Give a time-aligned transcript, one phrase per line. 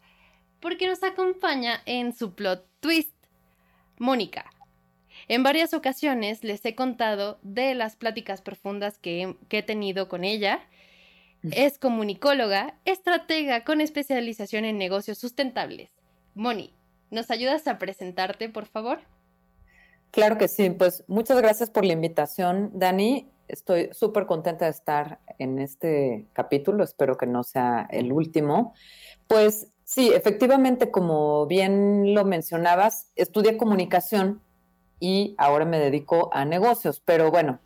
[0.58, 3.14] porque nos acompaña en su plot twist.
[4.00, 4.50] Mónica,
[5.28, 10.60] en varias ocasiones les he contado de las pláticas profundas que, he tenido con ella.
[11.52, 15.90] Es comunicóloga, estratega con especialización en negocios sustentables.
[16.34, 16.74] Moni,
[17.10, 18.98] ¿nos ayudas a presentarte, por favor?
[20.10, 23.30] Claro que sí, pues muchas gracias por la invitación, Dani.
[23.48, 28.74] Estoy súper contenta de estar en este capítulo, espero que no sea el último.
[29.28, 34.40] Pues sí, efectivamente, como bien lo mencionabas, estudié comunicación
[35.00, 37.02] y ahora me dedico a negocios.
[37.04, 37.60] Pero bueno,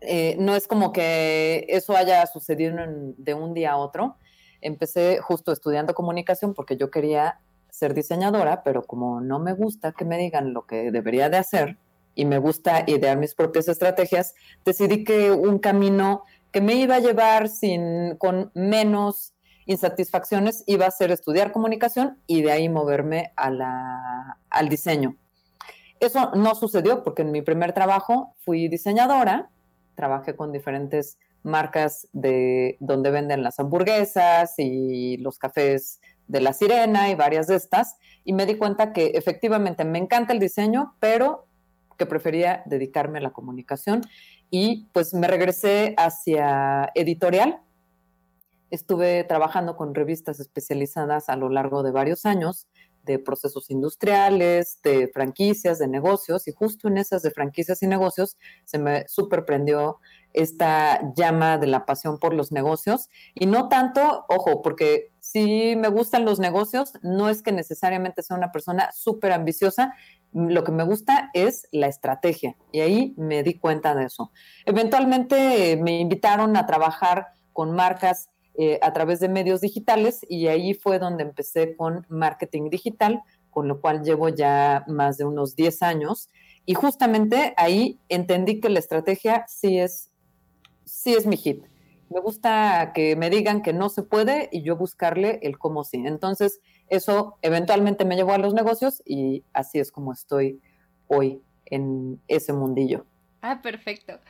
[0.00, 2.76] eh, no es como que eso haya sucedido
[3.16, 4.16] de un día a otro.
[4.60, 7.40] Empecé justo estudiando comunicación porque yo quería
[7.70, 11.78] ser diseñadora, pero como no me gusta que me digan lo que debería de hacer
[12.14, 14.34] y me gusta idear mis propias estrategias,
[14.64, 19.32] decidí que un camino que me iba a llevar sin, con menos
[19.64, 25.16] insatisfacciones iba a ser estudiar comunicación y de ahí moverme a la, al diseño.
[26.02, 29.50] Eso no sucedió porque en mi primer trabajo fui diseñadora,
[29.94, 37.08] trabajé con diferentes marcas de donde venden las hamburguesas y los cafés de la sirena
[37.08, 41.46] y varias de estas, y me di cuenta que efectivamente me encanta el diseño, pero
[41.96, 44.02] que prefería dedicarme a la comunicación
[44.50, 47.60] y pues me regresé hacia editorial.
[48.70, 52.66] Estuve trabajando con revistas especializadas a lo largo de varios años
[53.02, 58.36] de procesos industriales, de franquicias, de negocios, y justo en esas de franquicias y negocios
[58.64, 59.98] se me superprendió
[60.32, 63.10] esta llama de la pasión por los negocios.
[63.34, 68.36] Y no tanto, ojo, porque si me gustan los negocios, no es que necesariamente sea
[68.36, 69.94] una persona súper ambiciosa,
[70.32, 74.32] lo que me gusta es la estrategia, y ahí me di cuenta de eso.
[74.64, 80.74] Eventualmente me invitaron a trabajar con marcas eh, a través de medios digitales y ahí
[80.74, 85.82] fue donde empecé con marketing digital, con lo cual llevo ya más de unos 10
[85.82, 86.28] años
[86.64, 90.10] y justamente ahí entendí que la estrategia sí es,
[90.84, 91.64] sí es mi hit.
[92.10, 96.02] Me gusta que me digan que no se puede y yo buscarle el cómo sí.
[96.04, 100.60] Entonces, eso eventualmente me llevó a los negocios y así es como estoy
[101.08, 103.06] hoy en ese mundillo.
[103.40, 104.20] Ah, perfecto.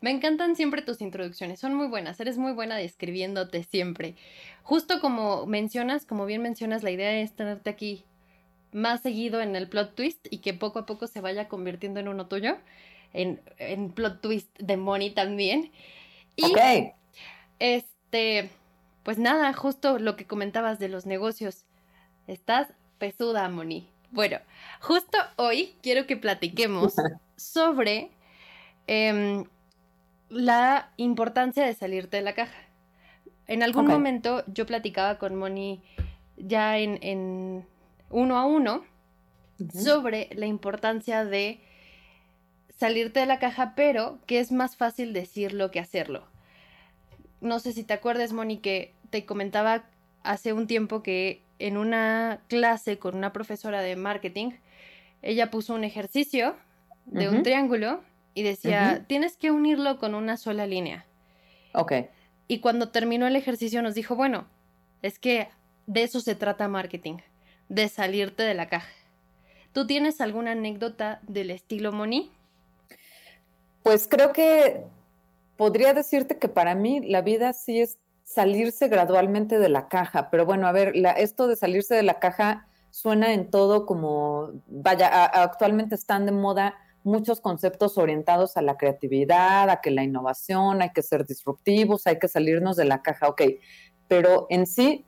[0.00, 4.14] Me encantan siempre tus introducciones, son muy buenas, eres muy buena describiéndote siempre.
[4.62, 8.04] Justo como mencionas, como bien mencionas, la idea es tenerte aquí
[8.72, 12.08] más seguido en el plot twist y que poco a poco se vaya convirtiendo en
[12.08, 12.58] uno tuyo,
[13.14, 13.40] en,
[13.94, 15.72] plot twist de Moni también.
[16.36, 16.52] Y
[17.58, 18.50] este,
[19.02, 21.64] pues nada, justo lo que comentabas de los negocios.
[22.26, 22.68] Estás
[22.98, 23.88] pesuda, Moni.
[24.10, 24.38] Bueno,
[24.80, 26.94] justo hoy quiero que platiquemos
[27.36, 28.10] sobre
[28.86, 29.44] em,
[30.28, 32.58] la importancia de salirte de la caja.
[33.46, 35.82] En algún momento yo platicaba con Moni
[36.36, 37.64] ya en,
[38.10, 38.84] uno a uno
[39.72, 41.60] sobre la importancia de
[42.76, 46.24] salirte de la caja, pero que es más fácil decirlo que hacerlo.
[47.40, 49.84] No sé si te acuerdas, Moni, que te comentaba
[50.22, 54.52] hace un tiempo que en una clase con una profesora de marketing,
[55.22, 56.56] ella puso un ejercicio
[57.06, 58.02] de un triángulo
[58.36, 61.06] y decía, tienes que unirlo con una sola línea.
[61.72, 61.92] Ok.
[62.48, 64.46] Y cuando terminó el ejercicio nos dijo, bueno,
[65.00, 65.48] es que
[65.86, 67.16] de eso se trata marketing,
[67.70, 68.92] de salirte de la caja.
[69.72, 72.30] ¿Tú tienes alguna anécdota del estilo Moni?
[73.82, 74.84] Pues creo que
[75.56, 80.44] podría decirte que para mí la vida sí es salirse gradualmente de la caja, pero
[80.44, 85.94] bueno, a ver, esto de salirse de la caja suena en todo como, vaya, actualmente
[85.94, 86.74] están de moda
[87.06, 92.18] muchos conceptos orientados a la creatividad, a que la innovación, hay que ser disruptivos, hay
[92.18, 93.42] que salirnos de la caja, ok,
[94.08, 95.06] pero en sí,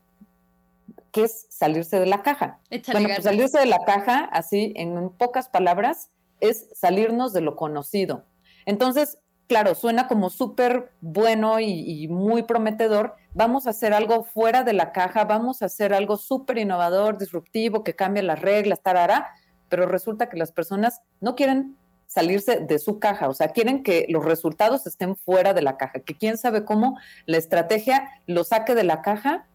[1.11, 2.61] ¿qué es salirse de la caja?
[2.93, 6.11] bueno, pues salirse de la caja, así en pocas palabras,
[6.41, 8.25] es salirnos de lo conocido.
[8.65, 9.19] Entonces,
[9.49, 13.17] claro, suena como súper bueno y, muy prometedor.
[13.35, 17.83] Vamos a hacer algo fuera de la caja, vamos a hacer algo súper innovador, disruptivo,
[17.83, 19.33] que cambie las reglas, tarara,
[19.69, 21.77] pero resulta que las personas no quieren
[22.09, 26.01] salirse de su caja, o sea, quieren que los resultados estén fuera de la caja,
[26.01, 29.47] que quién sabe cómo la estrategia lo saque de la caja,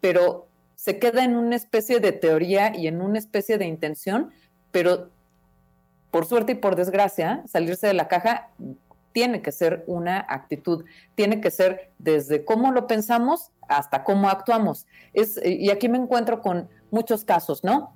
[0.00, 4.30] pero se queda en una especie de teoría y en una especie de intención,
[4.72, 5.10] pero
[6.10, 8.48] por suerte y por desgracia, salirse de la caja
[9.12, 14.86] tiene que ser una actitud, tiene que ser desde cómo lo pensamos hasta cómo actuamos.
[15.44, 17.92] Y aquí me encuentro con muchos casos, ¿no?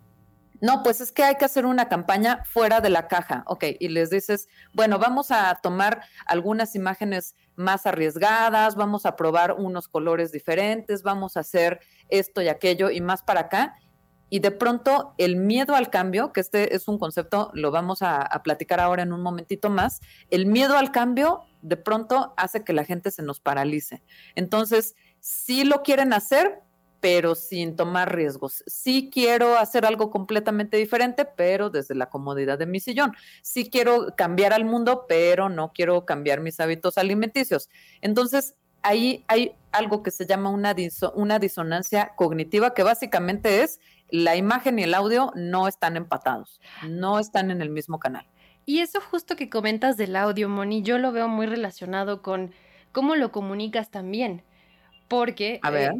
[0.62, 3.88] No, pues es que hay que hacer una campaña fuera de la caja, ok, y
[3.88, 10.30] les dices, bueno, vamos a tomar algunas imágenes más arriesgadas, vamos a probar unos colores
[10.30, 13.74] diferentes, vamos a hacer esto y aquello y más para acá.
[14.30, 18.22] Y de pronto el miedo al cambio, que este es un concepto, lo vamos a,
[18.22, 20.00] a platicar ahora en un momentito más,
[20.30, 24.04] el miedo al cambio de pronto hace que la gente se nos paralice.
[24.36, 26.62] Entonces, si lo quieren hacer,
[27.02, 28.62] pero sin tomar riesgos.
[28.68, 33.12] Sí quiero hacer algo completamente diferente, pero desde la comodidad de mi sillón.
[33.42, 37.68] Sí quiero cambiar al mundo, pero no quiero cambiar mis hábitos alimenticios.
[38.02, 40.76] Entonces, ahí hay algo que se llama una,
[41.14, 47.18] una disonancia cognitiva, que básicamente es la imagen y el audio no están empatados, no
[47.18, 48.28] están en el mismo canal.
[48.64, 52.52] Y eso justo que comentas del audio, Moni, yo lo veo muy relacionado con
[52.92, 54.44] cómo lo comunicas también.
[55.08, 55.94] Porque A ver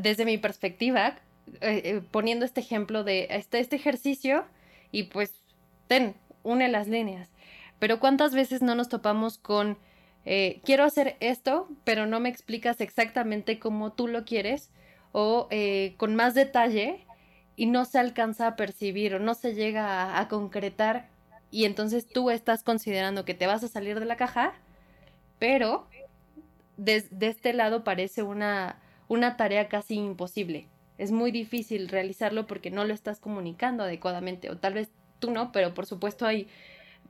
[0.00, 1.18] desde mi perspectiva,
[1.60, 4.44] eh, eh, poniendo este ejemplo de este, este ejercicio
[4.90, 5.32] y pues
[5.86, 7.28] ten, une las líneas.
[7.78, 9.78] Pero ¿cuántas veces no nos topamos con,
[10.24, 14.70] eh, quiero hacer esto, pero no me explicas exactamente cómo tú lo quieres
[15.12, 15.48] o
[15.96, 17.06] con más detalle
[17.56, 21.08] y no se alcanza a percibir o no se llega a, concretar
[21.50, 24.52] y entonces tú estás considerando que te vas a salir de la caja,
[25.38, 25.86] pero
[26.76, 28.76] desde este lado parece una
[29.08, 30.66] una tarea casi imposible.
[30.98, 35.52] Es muy difícil realizarlo porque no lo estás comunicando adecuadamente, o tal vez tú no,
[35.52, 36.48] pero por supuesto hay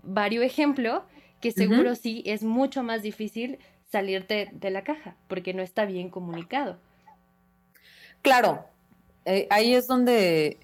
[0.02, 1.02] varios ejemplos
[1.40, 3.58] que seguro sí es mucho más difícil
[3.90, 6.78] salirte de la caja porque no está bien comunicado.
[8.22, 8.64] Claro,
[9.24, 10.58] eh, ahí es donde,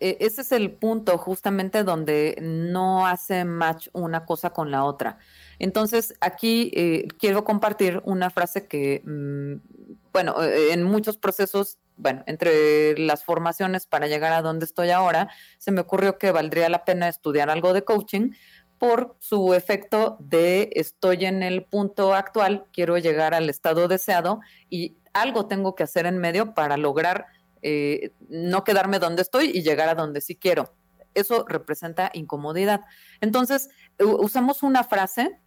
[0.00, 5.18] eh, ese es el punto justamente donde no hace match una cosa con la otra.
[5.58, 12.22] Entonces, aquí eh, quiero compartir una frase que mm, bueno, eh, en muchos procesos, bueno,
[12.26, 16.84] entre las formaciones para llegar a donde estoy ahora, se me ocurrió que valdría la
[16.84, 18.32] pena estudiar algo de coaching
[18.78, 24.96] por su efecto de estoy en el punto actual, quiero llegar al estado deseado y
[25.12, 27.26] algo tengo que hacer en medio para lograr
[27.62, 30.74] eh, no quedarme donde estoy y llegar a donde sí quiero.
[31.14, 32.80] Eso representa incomodidad.
[33.20, 35.38] Entonces, usamos una frase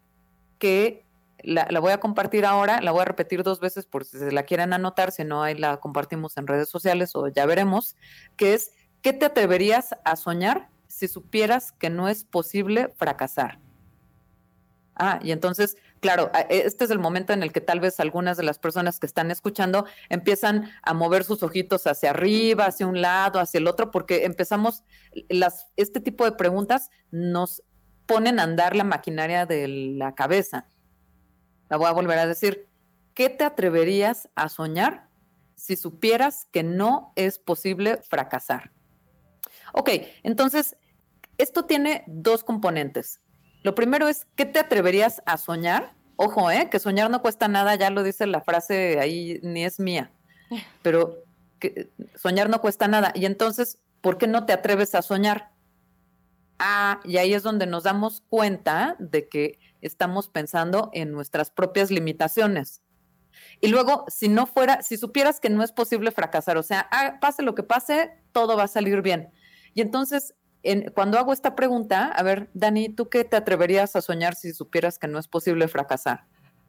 [0.59, 1.04] que
[1.45, 4.43] la, voy a compartir ahora, la voy a repetir dos veces por si se la
[4.43, 7.95] quieren anotar, si no, ahí la compartimos en redes sociales o ya veremos,
[8.35, 8.71] que es,
[9.01, 13.59] ¿qué te atreverías a soñar si supieras que no es posible fracasar?
[14.97, 18.43] Ah, y entonces, claro, este es el momento en el que tal vez algunas de
[18.43, 23.39] las personas que están escuchando empiezan a mover sus ojitos hacia arriba, hacia un lado,
[23.39, 24.83] hacia el otro, porque empezamos,
[25.27, 27.61] las, este tipo de preguntas nos
[28.05, 30.65] ponen a andar la maquinaria de la cabeza.
[31.69, 32.67] La voy a volver a decir.
[33.13, 35.07] ¿Qué te atreverías a soñar
[35.55, 38.71] si supieras que no es posible fracasar?
[39.73, 39.89] Ok,
[40.23, 40.75] entonces,
[41.37, 43.21] esto tiene dos componentes.
[43.63, 45.93] Lo primero es, ¿qué te atreverías a soñar?
[46.17, 46.69] Ojo, ¿eh?
[46.69, 50.11] Que soñar no cuesta nada, ya lo dice la frase ahí, ni es mía.
[50.81, 51.23] Pero
[51.59, 53.11] que soñar no cuesta nada.
[53.15, 55.51] Y entonces, ¿por qué no te atreves a soñar?
[56.59, 61.91] Ah, y ahí es donde nos damos cuenta de que estamos pensando en nuestras propias
[61.91, 62.81] limitaciones.
[63.61, 67.17] Y luego, si no fuera, si supieras que no es posible fracasar, o sea, ah,
[67.19, 69.29] pase lo que pase, todo va a salir bien.
[69.73, 74.01] Y entonces, en, cuando hago esta pregunta, a ver, Dani, ¿tú qué te atreverías a
[74.01, 76.25] soñar si supieras que no es posible fracasar?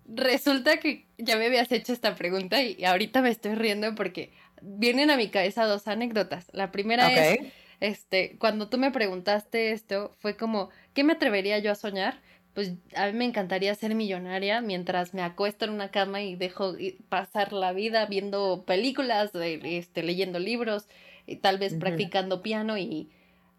[0.09, 4.33] Resulta que ya me habías hecho esta pregunta y ahorita me estoy riendo porque
[4.63, 6.47] vienen a mi cabeza dos anécdotas.
[6.53, 7.41] La primera es,
[7.81, 12.23] este, cuando tú me preguntaste esto, fue como, ¿qué me atrevería yo a soñar?
[12.57, 16.75] Pues a mí me encantaría ser millonaria mientras me acuesto en una cama y dejo
[17.11, 20.89] pasar la vida viendo películas, este, leyendo libros,
[21.27, 23.11] y tal vez practicando piano y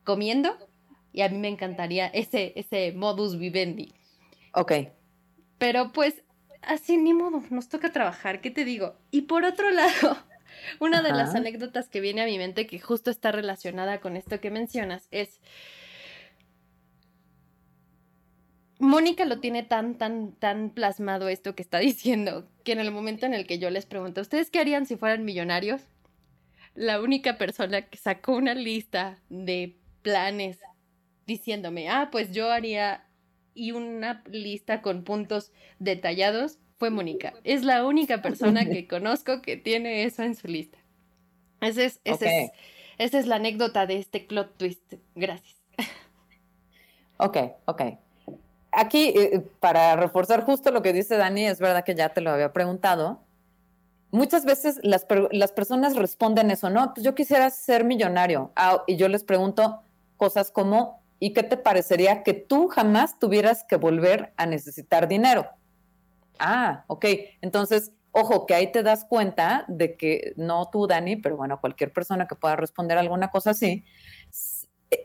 [0.03, 0.57] comiendo.
[1.13, 3.93] Y a mí me encantaría ese, ese modus vivendi.
[4.55, 4.71] Ok.
[5.59, 6.23] Pero pues
[6.63, 8.95] así ni modo, nos toca trabajar, ¿qué te digo?
[9.11, 10.17] Y por otro lado,
[10.79, 14.39] una de las anécdotas que viene a mi mente que justo está relacionada con esto
[14.39, 15.39] que mencionas es
[18.79, 23.25] Mónica lo tiene tan, tan, tan plasmado esto que está diciendo, que en el momento
[23.25, 25.81] en el que yo les pregunto, ¿ustedes qué harían si fueran millonarios?
[26.75, 30.59] La única persona que sacó una lista de planes
[31.25, 33.03] diciéndome, ah, pues yo haría
[33.55, 37.33] y una lista con puntos detallados fue Mónica.
[37.43, 40.77] Es la única persona que conozco que tiene eso en su lista.
[41.59, 42.51] Ese es, ese es,
[42.99, 44.93] esa es la anécdota de este plot twist.
[45.15, 45.57] Gracias.
[47.17, 47.81] Ok, ok
[48.77, 52.29] aquí, eh, para reforzar justo lo que dice Dani, es verdad que ya te lo
[52.31, 53.19] había preguntado.
[54.11, 56.93] Muchas veces las, las personas responden eso, ¿no?
[56.93, 58.51] Pues yo quisiera ser millonario.
[58.55, 59.81] Ah, y yo les pregunto
[60.15, 65.47] cosas como, ¿y qué te parecería que tú jamás tuvieras que volver a necesitar dinero?
[66.39, 67.05] Ah, ok.
[67.41, 71.91] Entonces, ojo, que ahí te das cuenta de que no tú, Dani, pero bueno, cualquier
[71.91, 73.83] persona que pueda responder alguna cosa así,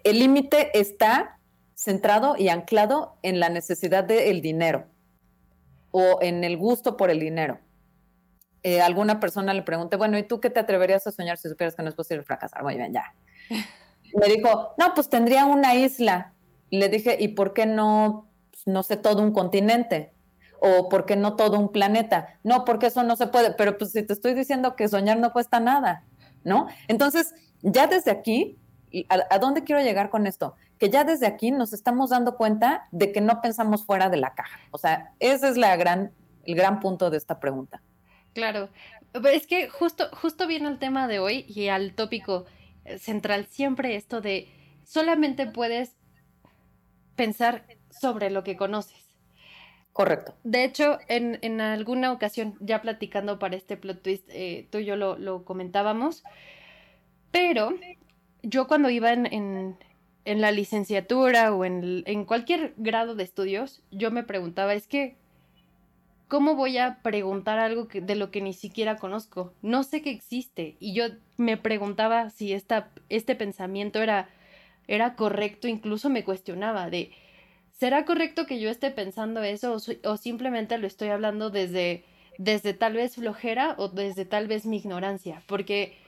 [0.04, 1.38] el límite está
[1.82, 4.86] centrado y anclado en la necesidad del dinero
[5.90, 7.58] o en el gusto por el dinero.
[8.62, 11.74] Eh, alguna persona le pregunté, bueno, ¿y tú qué te atreverías a soñar si supieras
[11.74, 12.62] que no es posible fracasar?
[12.62, 13.14] Muy bien, ya.
[14.14, 16.32] Me dijo, no, pues tendría una isla.
[16.70, 20.12] le dije, ¿y por qué no, pues, no sé, todo un continente?
[20.60, 22.38] ¿O por qué no todo un planeta?
[22.44, 23.52] No, porque eso no se puede.
[23.54, 26.04] Pero pues si te estoy diciendo que soñar no cuesta nada,
[26.44, 26.68] ¿no?
[26.86, 28.58] Entonces, ya desde aquí,
[29.08, 30.54] ¿a, dónde quiero llegar con esto?
[30.82, 34.34] Que ya desde aquí nos estamos dando cuenta de que no pensamos fuera de la
[34.34, 34.58] caja.
[34.72, 36.10] O sea, ese es la gran,
[36.44, 37.80] el gran punto de esta pregunta.
[38.34, 38.68] Claro.
[39.30, 42.46] Es que justo, justo viene el tema de hoy y al tópico
[42.98, 44.48] central siempre esto de
[44.82, 45.94] solamente puedes
[47.14, 49.16] pensar sobre lo que conoces.
[49.92, 50.34] Correcto.
[50.42, 54.84] De hecho, en, en alguna ocasión, ya platicando para este plot twist, eh, tú y
[54.84, 56.24] yo lo, lo, comentábamos,
[57.30, 57.70] pero
[58.42, 59.78] yo cuando iba en, en,
[60.24, 65.16] en la licenciatura o en, en cualquier grado de estudios, yo me preguntaba, es que,
[66.28, 69.52] ¿cómo voy a preguntar algo que, de lo que ni siquiera conozco?
[69.62, 70.76] No sé que existe.
[70.80, 71.04] Y yo
[71.36, 74.30] me preguntaba si esta, este pensamiento era,
[74.86, 77.10] era correcto, incluso me cuestionaba de,
[77.72, 82.04] ¿será correcto que yo esté pensando eso o, simplemente lo estoy hablando desde,
[82.38, 85.42] desde tal vez flojera o desde tal vez mi ignorancia?
[85.46, 85.98] Porque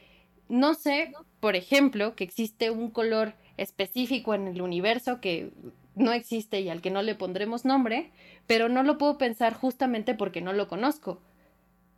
[0.49, 5.51] no sé, por ejemplo, que existe un color específico en el universo que
[5.95, 8.11] no existe y al que no le pondremos nombre,
[8.47, 11.21] pero no lo puedo pensar justamente porque no lo conozco.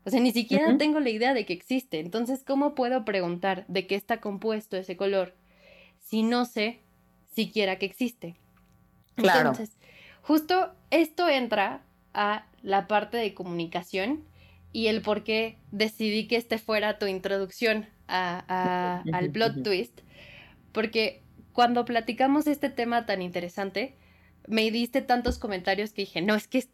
[0.05, 1.99] O sea, ni siquiera tengo la idea de que existe.
[1.99, 5.35] Entonces, ¿cómo puedo preguntar de qué está compuesto ese color
[5.99, 6.79] si no sé
[7.35, 8.37] siquiera que existe?
[9.17, 9.51] Claro.
[9.51, 9.77] Entonces,
[10.23, 11.83] justo esto entra
[12.15, 14.23] a la parte de comunicación
[14.73, 20.03] y el por qué decidí que este fuera tu introducción a, al plot twist.
[20.71, 21.23] Porque
[21.57, 23.97] cuando platicamos este tema tan interesante,
[24.47, 26.69] me diste tantos comentarios que dije, no, es que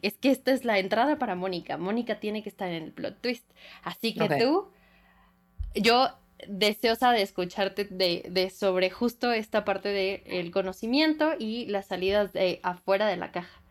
[0.00, 1.76] es que esta es la entrada para Mónica.
[1.76, 3.44] Mónica tiene que estar en el plot twist.
[3.84, 4.70] Así que tú,
[5.74, 6.08] yo
[6.48, 12.32] deseosa de escucharte de, de, sobre justo esta parte del el conocimiento y las salidas
[12.32, 13.62] de afuera de la caja.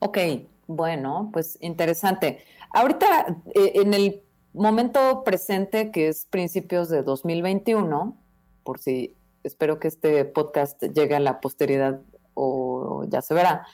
[0.00, 0.18] Ok,
[0.66, 2.44] bueno, pues interesante.
[2.70, 4.22] Ahorita, eh, en el
[4.52, 8.16] momento presente, que es principios de 2021,
[8.62, 12.00] por si espero que este podcast llegue a la posteridad
[12.34, 13.66] o ya se verá.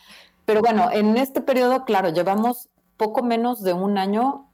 [0.45, 4.49] Pero bueno, en este periodo, claro, llevamos poco menos de un año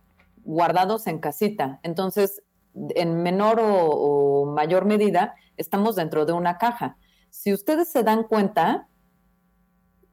[0.44, 1.80] guardados en casita.
[1.82, 2.42] Entonces,
[2.74, 6.96] en menor o, mayor medida, estamos dentro de una caja.
[7.30, 8.88] Si ustedes se dan cuenta,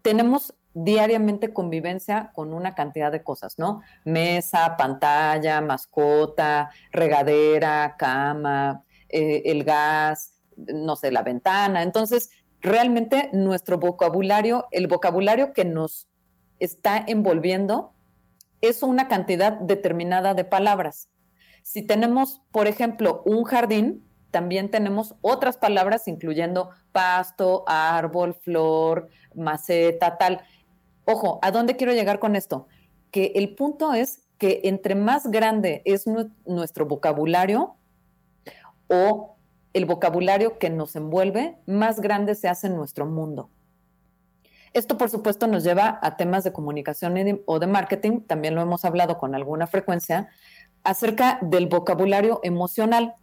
[0.01, 3.81] tenemos diariamente convivencia con una cantidad de cosas, ¿no?
[4.03, 11.83] Mesa, pantalla, mascota, regadera, cama, eh, el gas, no sé, la ventana.
[11.83, 12.29] Entonces,
[12.61, 16.07] realmente nuestro vocabulario, el vocabulario que nos
[16.59, 17.93] está envolviendo,
[18.61, 21.09] es una cantidad determinada de palabras.
[21.63, 30.17] Si tenemos, por ejemplo, un jardín, también tenemos otras palabras, incluyendo pasto, árbol, flor, maceta,
[30.17, 30.41] tal.
[31.05, 32.67] Ojo, ¿a dónde quiero llegar con esto?
[33.11, 36.05] Que el punto es que entre más grande es
[36.45, 37.77] nuestro vocabulario
[38.87, 39.34] o
[39.75, 43.49] el vocabulario que nos envuelve, más grande se hace en nuestro mundo.
[44.71, 48.85] Esto, por supuesto, nos lleva a temas de comunicación o de marketing, también lo hemos
[48.85, 50.29] hablado con alguna frecuencia,
[50.85, 53.15] acerca del vocabulario emocional,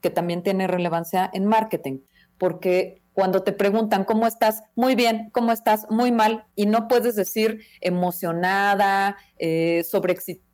[0.00, 1.98] que también tiene relevancia en marketing,
[2.38, 7.16] porque cuando te preguntan cómo estás, muy bien, cómo estás, muy mal, y no puedes
[7.16, 10.51] decir emocionada, eh, sobreexcitada,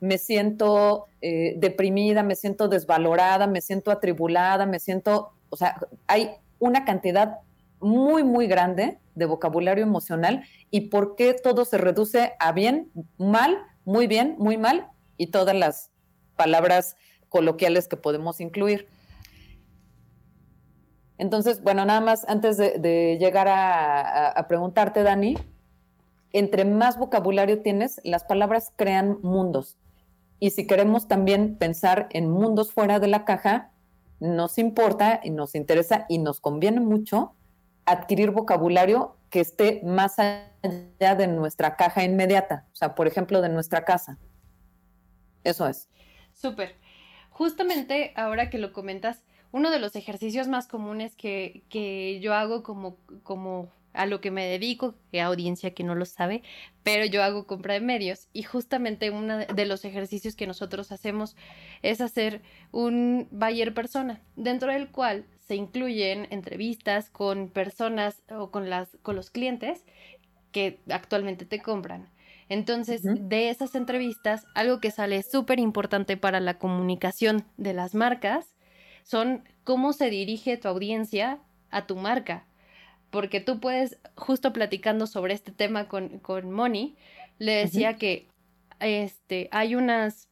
[0.00, 6.30] me siento eh, deprimida, me siento desvalorada, me siento atribulada, me siento, o sea, hay
[6.58, 7.38] una cantidad
[7.80, 13.58] muy, muy grande de vocabulario emocional y por qué todo se reduce a bien, mal,
[13.84, 15.90] muy bien, muy mal y todas las
[16.36, 16.96] palabras
[17.28, 18.88] coloquiales que podemos incluir.
[21.18, 25.36] Entonces, bueno, nada más antes de, llegar a preguntarte, Dani,
[26.32, 29.76] entre más vocabulario tienes, las palabras crean mundos.
[30.40, 33.70] Y si queremos también pensar en mundos fuera de la caja,
[34.20, 37.34] nos importa y nos interesa y nos conviene mucho
[37.86, 43.48] adquirir vocabulario que esté más allá de nuestra caja inmediata, o sea, por ejemplo, de
[43.48, 44.18] nuestra casa.
[45.44, 45.88] Eso es.
[46.34, 46.76] Súper.
[47.30, 52.62] Justamente ahora que lo comentas, uno de los ejercicios más comunes que, que yo hago
[52.62, 56.42] como, como a lo que me dedico, que audiencia que no lo sabe,
[56.82, 61.36] pero yo hago compra de medios y justamente uno de los ejercicios que nosotros hacemos
[61.82, 68.70] es hacer un buyer persona, dentro del cual se incluyen entrevistas con personas o con,
[68.70, 69.84] las, con los clientes
[70.52, 72.08] que actualmente te compran.
[72.50, 78.54] Entonces, de esas entrevistas, algo que sale súper importante para la comunicación de las marcas
[79.02, 81.40] son cómo se dirige tu audiencia
[81.70, 82.47] a tu marca
[83.10, 86.96] porque tú puedes, justo platicando sobre este tema con, con Moni,
[87.38, 88.26] le decía que
[88.80, 90.28] este, hay unas,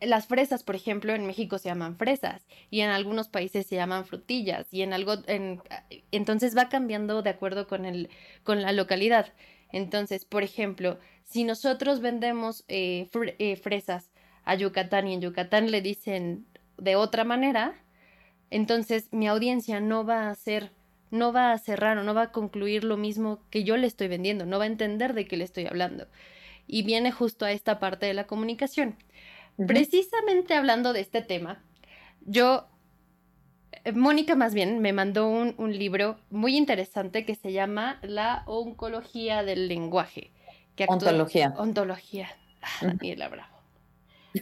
[0.00, 4.04] las fresas, por ejemplo, en México se llaman fresas y en algunos países se llaman
[4.04, 5.62] frutillas y en algo, en,
[6.10, 8.10] entonces va cambiando de acuerdo con, el,
[8.42, 9.32] con la localidad.
[9.72, 13.08] Entonces, por ejemplo, si nosotros vendemos eh,
[13.38, 14.10] eh, fresas
[14.44, 16.46] a Yucatán y en Yucatán le dicen
[16.78, 17.74] de otra manera,
[18.50, 20.70] entonces mi audiencia no va a ser
[21.16, 24.08] no va a cerrar o no va a concluir lo mismo que yo le estoy
[24.08, 26.06] vendiendo, no va a entender de qué le estoy hablando.
[26.66, 28.96] Y viene justo a esta parte de la comunicación.
[29.66, 31.62] Precisamente hablando de este tema,
[32.20, 32.66] yo,
[33.84, 39.42] eh, Mónica más bien me mandó un, libro muy interesante que se llama La oncología
[39.42, 40.30] del lenguaje.
[40.88, 41.54] ontología.
[41.56, 42.28] Ontología.
[42.62, 43.56] Ah, la bravo.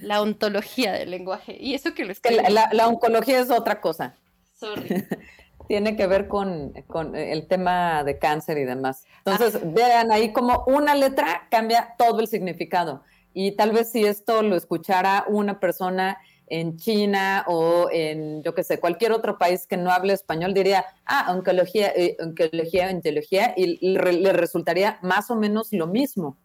[0.00, 1.56] La ontología del lenguaje.
[1.60, 2.14] Y eso que lo
[2.50, 4.14] la, la oncología es otra cosa.
[4.58, 4.88] Sorry.
[5.66, 6.72] tiene que ver con,
[7.14, 9.04] el tema de cáncer y demás.
[9.24, 9.66] Entonces, ah.
[9.66, 13.02] vean ahí como una letra cambia todo el significado.
[13.32, 18.62] Y tal vez si esto lo escuchara una persona en China o en, yo qué
[18.62, 23.78] sé, cualquier otro país que no hable español, diría, ah, oncología, eh, oncología, ontología, y
[23.80, 26.36] le resultaría más o menos lo mismo.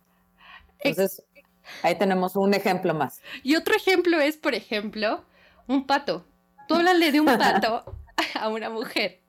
[0.79, 1.23] Entonces,
[1.83, 3.21] ahí tenemos un ejemplo más.
[3.43, 5.25] Y otro ejemplo es, por ejemplo,
[5.67, 6.25] un pato.
[6.67, 7.83] Tú háblale de un pato
[8.35, 9.19] a una mujer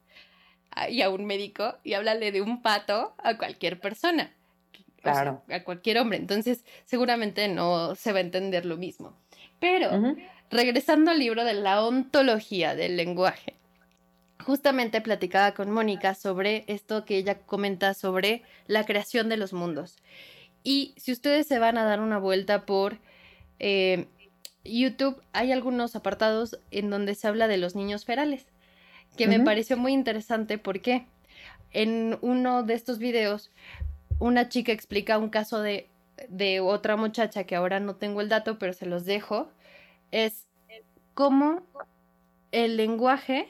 [0.89, 4.33] y a un médico y háblale de un pato a cualquier persona.
[5.03, 5.43] Claro.
[5.49, 6.19] a cualquier hombre.
[6.19, 9.15] Entonces, seguramente no se va a entender lo mismo.
[9.59, 10.15] Pero,
[10.51, 13.55] regresando al libro de la ontología del lenguaje,
[14.45, 19.97] justamente platicaba con Mónica sobre esto que ella comenta sobre la creación de los mundos.
[20.63, 22.99] Y si ustedes se van a dar una vuelta por
[23.59, 24.07] eh,
[24.65, 28.47] YouTube, hay algunos apartados en donde se habla de los niños ferales
[29.17, 31.07] que me pareció muy interesante porque
[31.73, 33.51] en uno de estos videos
[34.19, 35.89] una chica explica un caso de,
[36.29, 39.51] de otra muchacha que ahora no tengo el dato, pero se los dejo,
[40.11, 40.47] es
[41.15, 41.63] cómo
[42.53, 43.49] el lenguaje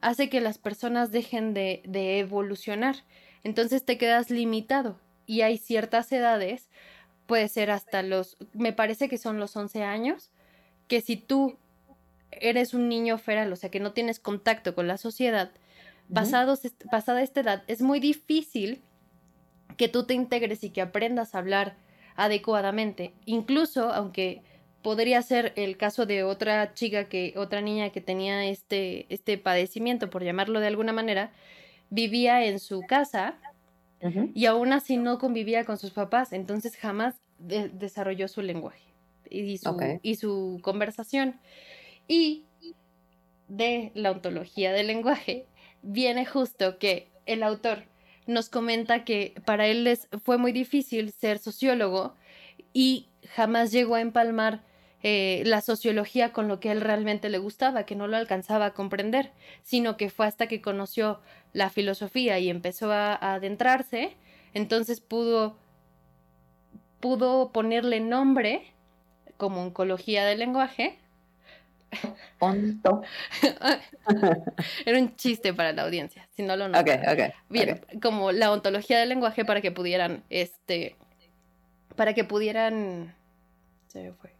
[0.00, 2.96] hace que las personas dejen de, de, evolucionar.
[3.44, 6.70] Entonces te quedas limitado y hay ciertas edades,
[7.26, 10.30] puede ser hasta los, me parece que son los 11 años,
[10.88, 11.58] que si tú
[12.32, 15.50] eres un niño feral, o sea, que no tienes contacto con la sociedad,
[16.12, 18.82] pasados, pasada esta edad, es muy difícil
[19.76, 21.76] que tú te integres y que aprendas a hablar
[22.16, 23.12] adecuadamente.
[23.24, 24.42] Incluso, aunque
[24.82, 30.10] podría ser el caso de otra chica que, otra niña que tenía este, este padecimiento,
[30.10, 31.32] por llamarlo de alguna manera,
[31.90, 33.38] vivía en su casa
[34.34, 38.94] y aún así no convivía con sus papás, entonces jamás desarrolló su lenguaje
[39.28, 39.58] y
[40.02, 41.38] y su conversación.
[42.08, 42.44] Y
[43.48, 45.46] de la ontología del lenguaje
[45.82, 47.84] viene justo que el autor
[48.26, 52.14] nos comenta que para él les fue muy difícil ser sociólogo
[52.72, 54.62] y jamás llegó a empalmar
[55.02, 58.66] eh, la sociología con lo que a él realmente le gustaba, que no lo alcanzaba
[58.66, 59.32] a comprender,
[59.62, 61.20] sino que fue hasta que conoció
[61.52, 64.14] la filosofía y empezó a, adentrarse,
[64.52, 65.56] entonces pudo,
[67.00, 68.74] pudo ponerle nombre
[69.38, 70.98] como oncología del lenguaje
[74.86, 76.84] Era un chiste para la audiencia, si no lo notan.
[77.48, 80.96] Bien, como la ontología del lenguaje para que pudieran, este,
[81.96, 83.14] para que pudieran,
[83.88, 84.34] se fue.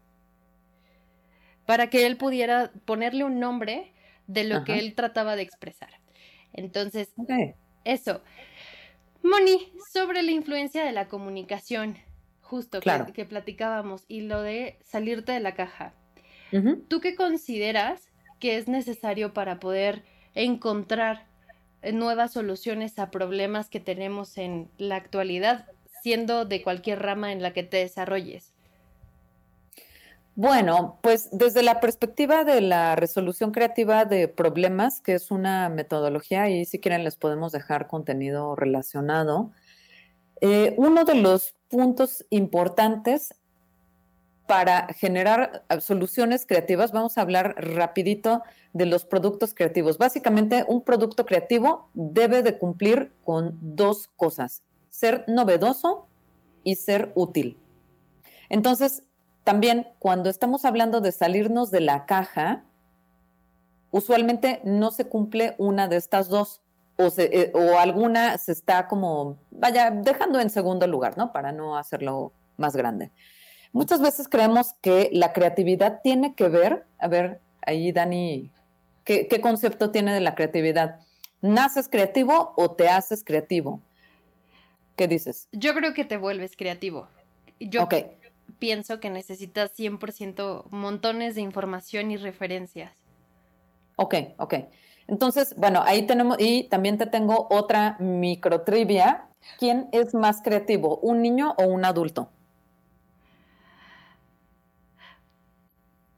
[1.67, 3.93] Para que él pudiera ponerle un nombre
[4.27, 5.91] de lo que él trataba de expresar.
[6.53, 7.13] Entonces,
[7.85, 8.23] eso.
[9.23, 11.99] Moni, sobre la influencia de la comunicación,
[12.41, 15.93] justo que platicábamos, y lo de salirte de la caja.
[16.89, 18.03] ¿Tú qué consideras
[18.39, 20.03] que es necesario para poder
[20.35, 21.27] encontrar
[21.83, 25.67] eh, nuevas soluciones a problemas que tenemos en la actualidad,
[26.03, 28.53] siendo de cualquier rama en la que te desarrolles?
[30.37, 36.49] Bueno, pues desde la perspectiva de la resolución creativa de problemas, que es una metodología,
[36.49, 39.51] y si quieren les podemos dejar contenido relacionado,
[40.41, 43.35] eh, uno de los puntos importantes
[44.51, 49.97] para generar soluciones creativas, vamos a hablar rapidito de los productos creativos.
[49.97, 56.09] Básicamente, un producto creativo debe de cumplir con dos cosas, ser novedoso
[56.65, 57.59] y ser útil.
[58.49, 59.05] Entonces,
[59.45, 62.65] también cuando estamos hablando de salirnos de la caja,
[63.93, 66.61] usualmente no se cumple una de estas dos
[66.97, 71.33] o, eh, o alguna se está como, vaya, dejando en segundo lugar, ¿no?
[71.33, 73.13] Para no hacerlo más grande.
[73.73, 78.51] Muchas veces creemos que la creatividad tiene que ver, a ver, ahí Dani,
[79.05, 81.01] ¿qué, concepto tiene de la creatividad?
[81.41, 83.81] ¿Naces creativo o te haces creativo?
[84.97, 85.49] ¿Qué dices?
[85.53, 87.09] Yo creo que te vuelves creativo.
[87.61, 87.89] Yo
[88.59, 92.93] pienso que necesitas 100% montones de información y referencias.
[93.97, 94.55] Ok, ok.
[95.07, 99.27] Entonces, bueno, ahí tenemos, y también te tengo otra micro trivia.
[99.59, 102.31] ¿Quién es más creativo, un niño o un adulto?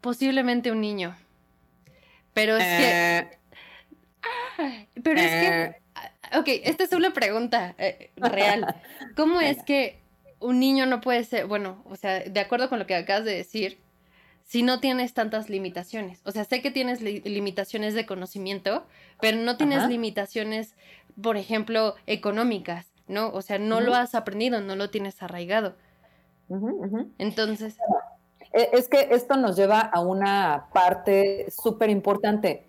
[0.03, 1.17] Posiblemente un niño.
[2.35, 3.19] Pero es que.
[4.59, 4.89] Eh.
[5.03, 5.63] pero es que.
[5.65, 5.77] Eh.
[6.39, 8.75] Ok, esta es una pregunta eh, real.
[9.17, 10.03] ¿Cómo es que
[10.43, 13.35] un niño no puede ser, bueno, o sea, de acuerdo con lo que acabas de
[13.35, 13.79] decir,
[14.45, 16.21] si no tienes tantas limitaciones.
[16.25, 18.87] O sea, sé que tienes limitaciones de conocimiento,
[19.21, 20.75] pero no tienes limitaciones,
[21.23, 23.31] por ejemplo, económicas, ¿no?
[23.31, 25.77] O sea, no lo has aprendido, no lo tienes arraigado.
[27.19, 27.77] Entonces...
[28.53, 32.69] E, es que esto nos lleva a una parte súper importante.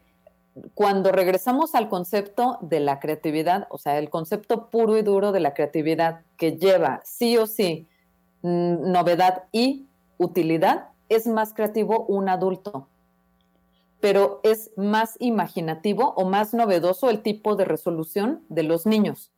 [0.75, 5.39] Cuando regresamos al concepto de la creatividad, o sea, el concepto puro y duro de
[5.39, 7.87] la creatividad que lleva sí o sí
[8.43, 12.87] novedad y utilidad, es más creativo un adulto,
[13.99, 19.31] pero es más imaginativo o más novedoso el tipo de resolución de los niños,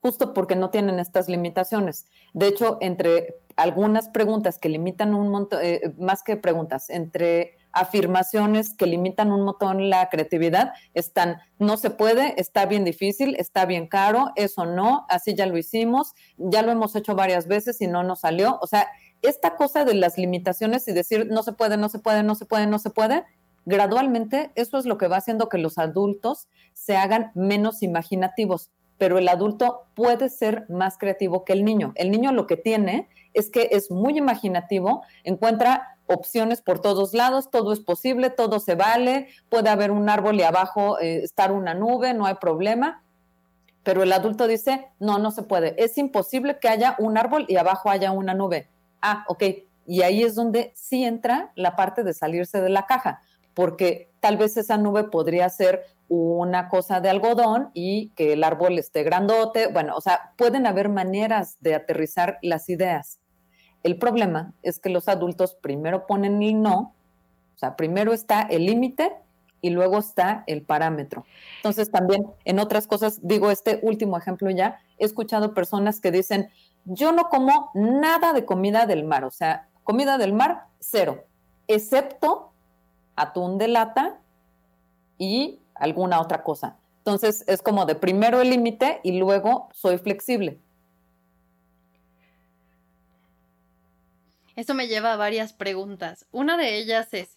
[0.00, 2.06] justo porque no tienen estas limitaciones.
[2.32, 8.74] De hecho, entre algunas preguntas que limitan un montón, eh, más que preguntas, entre afirmaciones
[8.74, 13.86] que limitan un montón la creatividad, están, no se puede, está bien difícil, está bien
[13.86, 18.02] caro, eso no, así ya lo hicimos, ya lo hemos hecho varias veces y no
[18.02, 18.58] nos salió.
[18.62, 18.88] O sea,
[19.22, 22.46] esta cosa de las limitaciones y decir no se puede, no se puede, no se
[22.46, 23.24] puede, no se puede,
[23.66, 29.18] gradualmente eso es lo que va haciendo que los adultos se hagan menos imaginativos, pero
[29.18, 31.92] el adulto puede ser más creativo que el niño.
[31.96, 37.50] El niño lo que tiene es que es muy imaginativo, encuentra opciones por todos lados,
[37.50, 41.74] todo es posible, todo se vale, puede haber un árbol y abajo eh, estar una
[41.74, 43.02] nube, no hay problema.
[43.82, 45.74] Pero el adulto dice, no, no se puede.
[45.82, 48.68] Es imposible que haya un árbol y abajo haya una nube
[49.06, 49.42] ah, ok,
[49.86, 53.22] y ahí es donde sí entra la parte de salirse de la caja,
[53.54, 58.78] porque tal vez esa nube podría ser una cosa de algodón y que el árbol
[58.78, 63.18] esté grandote, bueno, o sea, pueden haber maneras de aterrizar las ideas.
[63.82, 66.94] El problema es que los adultos primero ponen el no,
[67.54, 69.12] o sea, primero está el límite
[69.60, 71.24] y luego está el parámetro.
[71.56, 76.50] Entonces también en otras cosas, digo este último ejemplo ya, he escuchado personas que dicen,
[76.84, 81.24] yo no como nada de comida del mar, o sea, comida del mar, cero,
[81.66, 82.52] excepto
[83.16, 84.20] atún de lata
[85.18, 86.76] y alguna otra cosa.
[86.98, 90.58] Entonces es como de primero el límite y luego soy flexible.
[94.56, 96.26] Eso me lleva a varias preguntas.
[96.32, 97.36] Una de ellas es,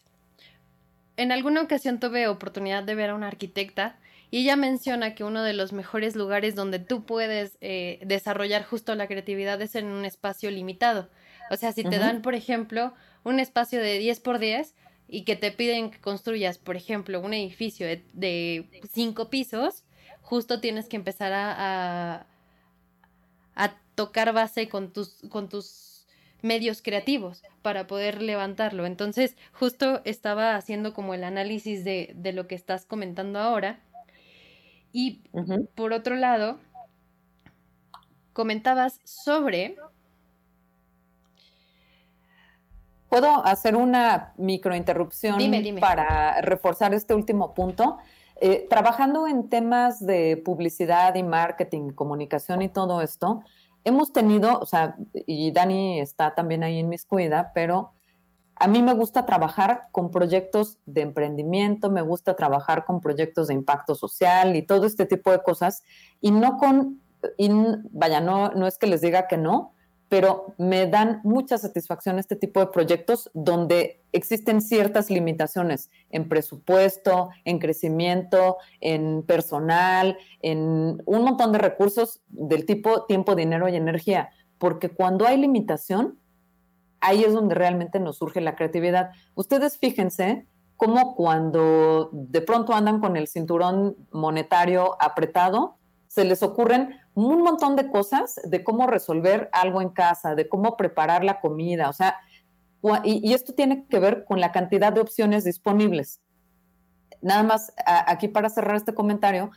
[1.17, 3.97] en alguna ocasión tuve oportunidad de ver a una arquitecta
[4.31, 8.95] y ella menciona que uno de los mejores lugares donde tú puedes eh, desarrollar justo
[8.95, 11.09] la creatividad es en un espacio limitado.
[11.51, 14.75] O sea, si te dan, por ejemplo, un espacio de 10 por 10
[15.09, 19.83] y que te piden que construyas, por ejemplo, un edificio de, 5 pisos,
[20.21, 22.27] justo tienes que empezar a,
[23.55, 26.07] a, tocar base con tus, con tus
[26.41, 28.85] medios creativos para poder levantarlo.
[28.85, 33.81] Entonces, justo estaba haciendo como el análisis de, de lo que estás comentando ahora
[34.91, 35.21] y
[35.75, 36.59] por otro lado,
[38.33, 39.75] comentabas sobre...
[43.09, 45.39] ¿Puedo hacer una microinterrupción
[45.79, 47.97] para reforzar este último punto?
[48.39, 53.41] Eh, trabajando en temas de publicidad y marketing, comunicación y todo esto,
[53.83, 54.95] hemos tenido, o sea,
[55.25, 57.91] y Dani está también ahí en mis cuida, pero
[58.55, 63.55] a mí me gusta trabajar con proyectos de emprendimiento, me gusta trabajar con proyectos de
[63.55, 65.83] impacto social y todo este tipo de cosas,
[66.21, 67.01] y no con,
[67.91, 69.73] vaya, no, no es que les diga que no,
[70.09, 77.29] pero me dan mucha satisfacción este tipo de proyectos donde existen ciertas limitaciones en presupuesto,
[77.45, 84.31] en crecimiento, en personal, en un montón de recursos del tipo tiempo, dinero y energía,
[84.57, 86.17] porque cuando hay limitación,
[87.01, 89.11] ahí es donde realmente nos surge la creatividad.
[89.35, 96.95] Ustedes fíjense cómo cuando de pronto andan con el cinturón monetario apretado, se les ocurren
[97.25, 101.89] un montón de cosas de cómo resolver algo en casa, de cómo preparar la comida,
[101.89, 102.17] o sea,
[103.03, 106.21] y, esto tiene que ver con la cantidad de opciones disponibles.
[107.21, 109.51] Nada más aquí para cerrar este comentario,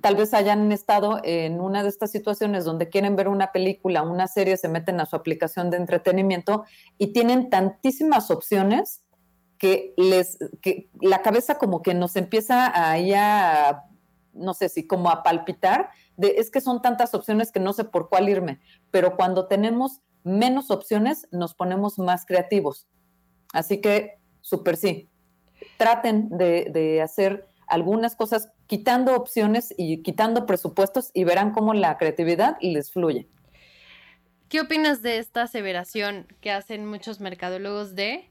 [0.00, 4.26] tal vez hayan estado en una de estas situaciones donde quieren ver una película, una
[4.26, 6.64] serie, se meten a su aplicación de entretenimiento
[6.96, 9.02] y tienen tantísimas opciones
[9.58, 13.84] que les que la cabeza como que nos empieza ahí a
[14.32, 17.84] no sé si como a palpitar de es que son tantas opciones que no sé
[17.84, 22.86] por cuál irme, pero cuando tenemos menos opciones nos ponemos más creativos.
[23.54, 25.08] Así que, súper sí,
[25.78, 32.56] traten de, hacer algunas cosas quitando opciones y quitando presupuestos y verán cómo la creatividad
[32.60, 33.28] les fluye.
[34.48, 38.30] ¿Qué opinas de esta aseveración que hacen muchos mercadólogos de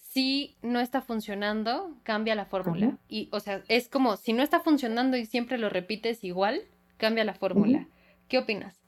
[0.00, 2.98] si no está funcionando, cambia la fórmula?
[3.08, 6.62] Y, o sea, es como si no está funcionando y siempre lo repites igual,
[7.02, 7.88] cambia la fórmula.
[8.28, 8.80] ¿Qué opinas?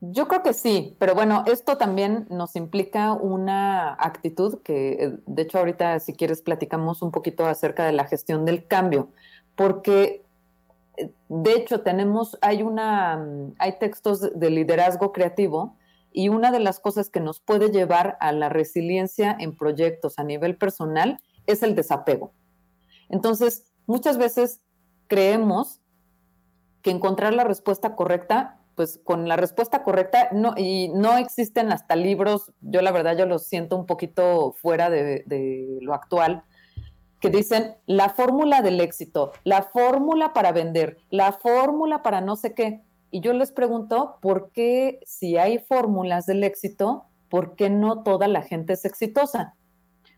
[0.00, 5.42] Yo creo que sí, pero bueno, esto también nos implica una actitud que, eh, de
[5.42, 9.10] hecho, ahorita si quieres platicamos un poquito acerca de la gestión del cambio,
[9.54, 10.24] porque
[10.96, 15.76] eh, de hecho tenemos, hay una, mm, hay textos de liderazgo creativo
[16.10, 20.24] y una de las cosas que nos puede llevar a la resiliencia en proyectos a
[20.24, 22.32] nivel personal es el desapego.
[23.10, 24.62] Entonces, muchas veces
[25.06, 25.82] creemos
[26.82, 31.96] que encontrar la respuesta correcta, pues con la respuesta correcta, no, y no existen hasta
[31.96, 36.44] libros, yo la verdad yo los siento un poquito fuera de, de lo actual,
[37.20, 42.54] que dicen la fórmula del éxito, la fórmula para vender, la fórmula para no sé
[42.54, 42.82] qué.
[43.10, 48.28] Y yo les pregunto, ¿por qué si hay fórmulas del éxito, por qué no toda
[48.28, 49.54] la gente es exitosa?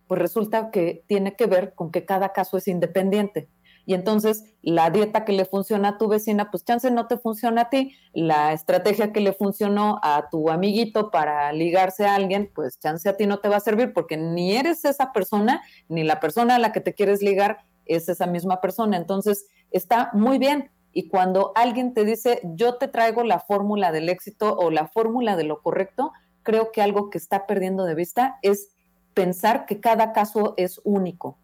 [0.06, 3.48] Pues resulta que tiene que ver con que cada caso es independiente.
[3.86, 7.62] Y entonces la dieta que le funciona a tu vecina, pues chance no te funciona
[7.62, 7.94] a ti.
[8.12, 13.16] La estrategia que le funcionó a tu amiguito para ligarse a alguien, pues chance a
[13.16, 16.58] ti no te va a servir porque ni eres esa persona, ni la persona a
[16.58, 18.96] la que te quieres ligar es esa misma persona.
[18.96, 20.70] Entonces está muy bien.
[20.92, 25.36] Y cuando alguien te dice, yo te traigo la fórmula del éxito o la fórmula
[25.36, 26.12] de lo correcto,
[26.42, 28.70] creo que algo que está perdiendo de vista es
[29.14, 31.38] pensar que cada caso es único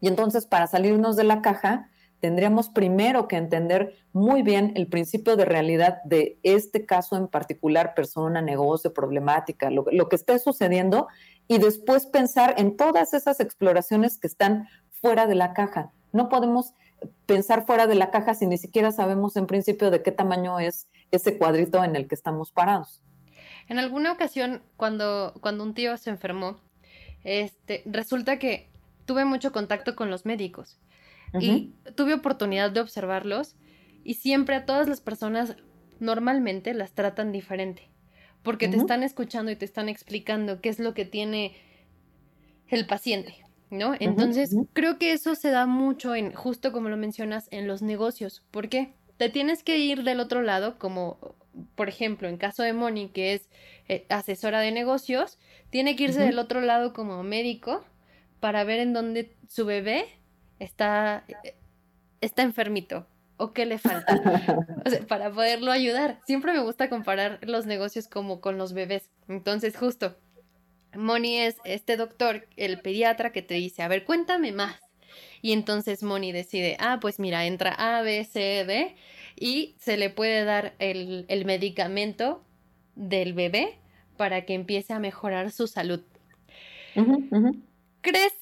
[0.00, 5.36] y entonces para salirnos de la caja, tendríamos primero que entender muy bien el principio
[5.36, 11.08] de realidad de este caso en particular, persona, negocio, problemática, lo, que esté sucediendo,
[11.48, 15.92] y después pensar en todas esas exploraciones que están fuera de la caja.
[16.12, 16.72] No podemos
[17.26, 20.88] pensar fuera de la caja si ni siquiera sabemos en principio de qué tamaño es
[21.10, 23.02] ese cuadrito en el que estamos parados.
[23.68, 26.56] En alguna ocasión, cuando, cuando un tío se enfermó,
[27.24, 28.70] este, resulta que
[29.06, 30.78] tuve mucho contacto con los médicos
[31.40, 33.56] y tuve oportunidad de observarlos
[34.04, 35.56] y siempre a todas las personas
[35.98, 37.90] normalmente las tratan diferente
[38.46, 41.56] porque te están escuchando y te están explicando qué es lo que tiene
[42.68, 43.34] el paciente,
[43.70, 43.94] ¿no?
[43.98, 48.44] Entonces, creo que eso se da mucho en, justo como lo mencionas, en los negocios.
[48.52, 48.92] ¿Por qué?
[49.16, 51.34] Te tienes que ir del otro lado, como
[51.74, 53.48] por ejemplo, en caso de Moni, que es
[53.88, 55.40] eh, asesora de negocios,
[55.70, 57.84] tiene que irse del otro lado como médico
[58.40, 60.06] para ver en dónde su bebé
[60.58, 61.24] está,
[62.20, 64.16] está enfermito o qué le falta,
[65.08, 66.20] para poderlo ayudar.
[66.26, 69.10] Siempre me gusta comparar los negocios como con los bebés.
[69.28, 70.16] Entonces, justo,
[70.94, 74.80] Moni es este doctor, el pediatra, que te dice, a ver, cuéntame más.
[75.42, 78.96] Y entonces Moni decide, ah, pues mira, entra A, B, C, D
[79.36, 82.42] y se le puede dar el, medicamento
[82.94, 83.78] del bebé
[84.16, 86.00] para que empiece a mejorar su salud.
[88.06, 88.34] ¿Crees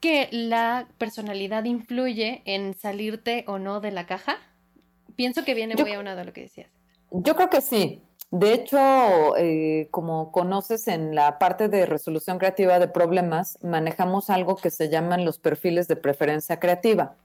[0.00, 4.36] que la personalidad influye en salirte o no de la caja?
[5.16, 6.68] Pienso que viene muy a una de lo que decías.
[7.10, 8.02] Yo creo que sí.
[8.30, 14.56] De hecho, eh, como conoces en la parte de resolución creativa de problemas, manejamos algo
[14.56, 17.16] que se llaman los perfiles de preferencia creativa.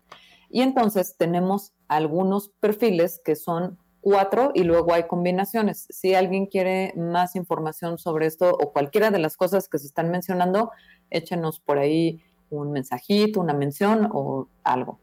[0.50, 5.86] Y entonces tenemos algunos perfiles que son cuatro y luego hay combinaciones.
[5.90, 10.12] Si alguien quiere más información sobre esto o cualquiera de las cosas que se están
[10.12, 10.72] mencionando,
[11.12, 15.00] échenos por ahí un mensajito, una mención o algo.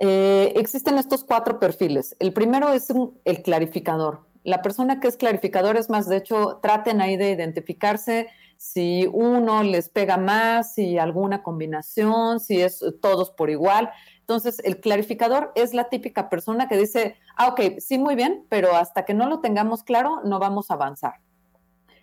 [0.00, 2.16] Eh, existen estos cuatro perfiles.
[2.18, 2.88] El primero es
[3.24, 4.26] el clarificador.
[4.42, 9.62] La persona que es clarificador es más, de hecho, traten ahí de identificarse si uno
[9.62, 13.90] les pega más, si alguna combinación, si es todos por igual.
[14.20, 18.74] Entonces, el clarificador es la típica persona que dice, ah, ok, sí, muy bien, pero
[18.76, 21.14] hasta que no lo tengamos claro, no vamos a avanzar.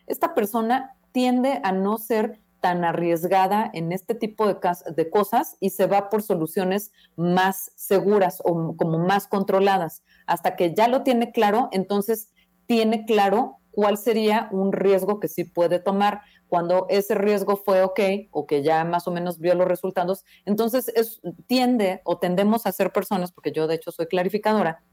[0.05, 4.57] Esta persona tiende a no ser tan arriesgada en este tipo de,
[4.95, 10.03] de cosas y se va por soluciones más seguras o como más controladas.
[10.25, 12.29] Hasta que ya lo tiene claro, entonces
[12.65, 16.21] tiene claro cuál sería un riesgo que sí puede tomar.
[16.47, 17.99] Cuando ese riesgo fue ok
[18.31, 22.71] o que ya más o menos vio los resultados, entonces es, tiende o tendemos a
[22.71, 24.83] ser personas, porque yo de hecho soy clarificadora,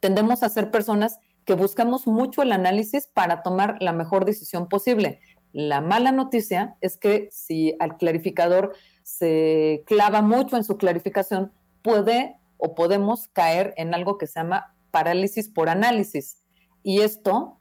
[0.00, 5.20] tendemos a ser personas que buscamos mucho el análisis para tomar la mejor decisión posible.
[5.54, 12.34] La mala noticia es que si al clarificador se clava mucho en su clarificación, puede
[12.56, 16.42] o podemos caer en algo que se llama parálisis por análisis.
[16.82, 17.60] Y esto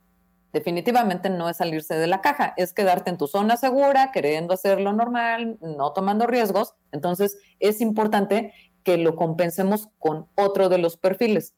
[0.53, 4.81] definitivamente no es salirse de la caja, es quedarte en tu zona segura, queriendo hacer
[4.81, 6.73] lo normal, no tomando riesgos.
[6.91, 8.53] Entonces es importante
[8.83, 11.53] que lo compensemos con otro de los perfiles.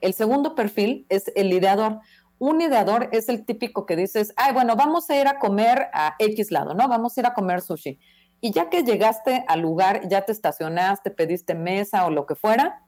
[0.00, 2.00] El segundo perfil es el ideador.
[2.38, 6.16] Un ideador es el típico que dices, ay, bueno, vamos a ir a comer a
[6.18, 6.88] X lado, ¿no?
[6.88, 7.98] Vamos a ir a comer sushi.
[8.40, 12.82] Y ya que llegaste al lugar, ya te estacionaste, pediste mesa o lo que fuera,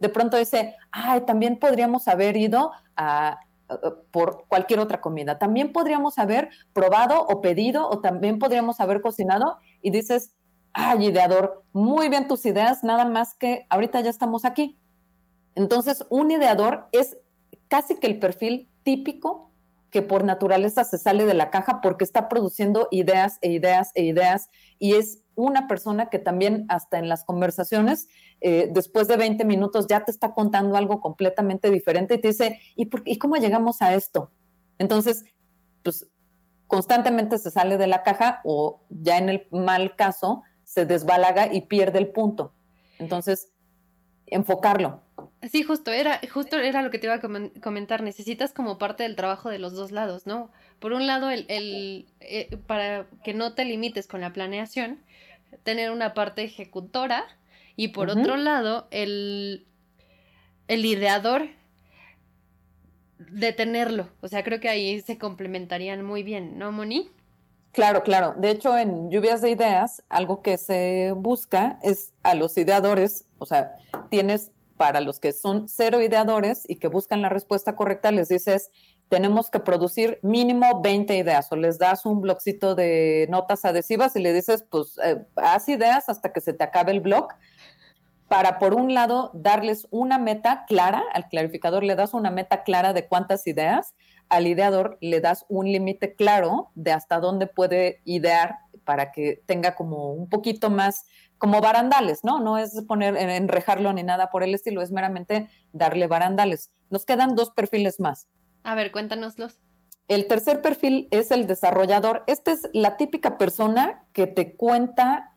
[0.00, 3.40] de pronto dice, ay, también podríamos haber ido a,
[4.10, 5.38] por cualquier otra comida.
[5.38, 10.34] También podríamos haber probado o pedido o también podríamos haber cocinado y dices,
[10.72, 14.78] ay, ideador, muy bien tus ideas, nada más que ahorita ya estamos aquí.
[15.54, 17.16] Entonces, un ideador es
[17.68, 19.52] casi que el perfil típico
[19.90, 24.04] que por naturaleza se sale de la caja porque está produciendo ideas e ideas e
[24.04, 24.48] ideas
[24.78, 28.08] y es una persona que también hasta en las conversaciones,
[28.40, 32.60] eh, después de 20 minutos ya te está contando algo completamente diferente y te dice,
[32.76, 34.30] ¿y, por, ¿y cómo llegamos a esto?
[34.78, 35.26] Entonces,
[35.82, 36.08] pues
[36.66, 41.60] constantemente se sale de la caja o ya en el mal caso se desbalaga y
[41.60, 42.54] pierde el punto.
[42.98, 43.52] Entonces,
[44.24, 45.02] enfocarlo.
[45.50, 47.20] Sí, justo era, justo era lo que te iba a
[47.60, 48.02] comentar.
[48.02, 50.50] Necesitas como parte del trabajo de los dos lados, ¿no?
[50.80, 55.00] Por un lado, el, el eh, para que no te limites con la planeación,
[55.62, 57.24] tener una parte ejecutora
[57.76, 59.64] y por otro lado, el,
[60.66, 61.48] el ideador
[63.18, 64.08] de tenerlo.
[64.20, 67.10] O sea, creo que ahí se complementarían muy bien, ¿no, Moni?
[67.72, 68.34] Claro, claro.
[68.36, 73.46] De hecho, en Lluvias de Ideas, algo que se busca es a los ideadores, o
[73.46, 73.76] sea,
[74.10, 78.70] tienes para los que son cero ideadores y que buscan la respuesta correcta, les dices,
[79.10, 84.20] tenemos que producir mínimo 20 ideas o les das un blogcito de notas adhesivas y
[84.20, 87.28] le dices, pues, eh, haz ideas hasta que se te acabe el blog
[88.28, 92.92] para, por un lado, darles una meta clara, al clarificador le das una meta clara
[92.92, 93.94] de cuántas ideas,
[94.28, 99.74] al ideador le das un límite claro de hasta dónde puede idear para que tenga
[99.74, 101.06] como un poquito más,
[101.38, 102.40] como barandales, ¿no?
[102.40, 106.70] No es poner, enrejarlo ni nada por el estilo, es meramente darle barandales.
[106.90, 108.26] Nos quedan dos perfiles más.
[108.64, 109.60] A ver, cuéntanoslos.
[110.08, 112.24] El tercer perfil es el desarrollador.
[112.26, 115.34] Esta es la típica persona que te cuenta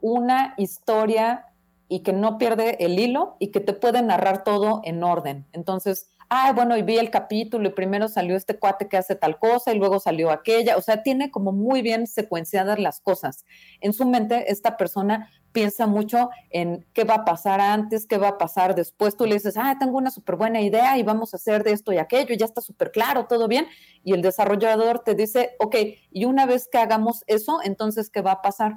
[0.00, 1.46] una historia
[1.88, 5.46] y que no pierde el hilo y que te puede narrar todo en orden.
[5.52, 9.38] Entonces, ay, bueno, y vi el capítulo y primero salió este cuate que hace tal
[9.38, 13.44] cosa y luego salió aquella, o sea, tiene como muy bien secuenciadas las cosas.
[13.80, 18.28] En su mente, esta persona piensa mucho en qué va a pasar antes, qué va
[18.28, 19.16] a pasar después.
[19.16, 21.92] Tú le dices, ah, tengo una súper buena idea y vamos a hacer de esto
[21.94, 23.66] y aquello, y ya está súper claro, todo bien.
[24.02, 25.76] Y el desarrollador te dice, ok,
[26.10, 28.74] y una vez que hagamos eso, entonces, ¿qué va a pasar?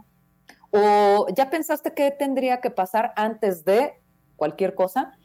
[0.72, 3.94] O ya pensaste qué tendría que pasar antes de
[4.38, 5.18] cualquier cosa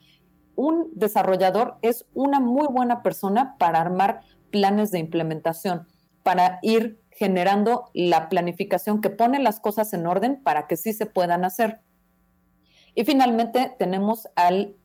[0.54, 5.88] un desarrollador es una muy buena persona para armar planes de implementación,
[6.22, 11.06] para ir generando la planificación que pone las cosas en orden para que sí se
[11.06, 11.80] puedan hacer.
[12.94, 14.76] Y finalmente tenemos al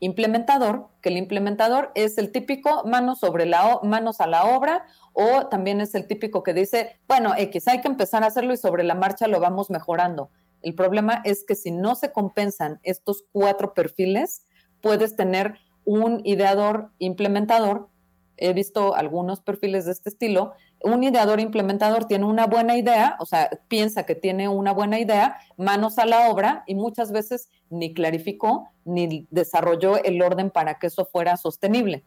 [0.00, 5.46] implementador, que el implementador es el típico manos sobre la manos a la obra o
[5.46, 8.84] también es el típico que dice, bueno, X, hay que empezar a hacerlo y sobre
[8.84, 10.30] la marcha lo vamos mejorando.
[10.62, 14.46] El problema es que si no se compensan estos cuatro perfiles,
[14.82, 17.88] puedes tener un ideador implementador.
[18.36, 20.52] He visto algunos perfiles de este estilo.
[20.86, 25.38] Un ideador implementador tiene una buena idea, o sea, piensa que tiene una buena idea,
[25.56, 30.86] manos a la obra y muchas veces ni clarificó ni desarrolló el orden para que
[30.86, 32.04] eso fuera sostenible.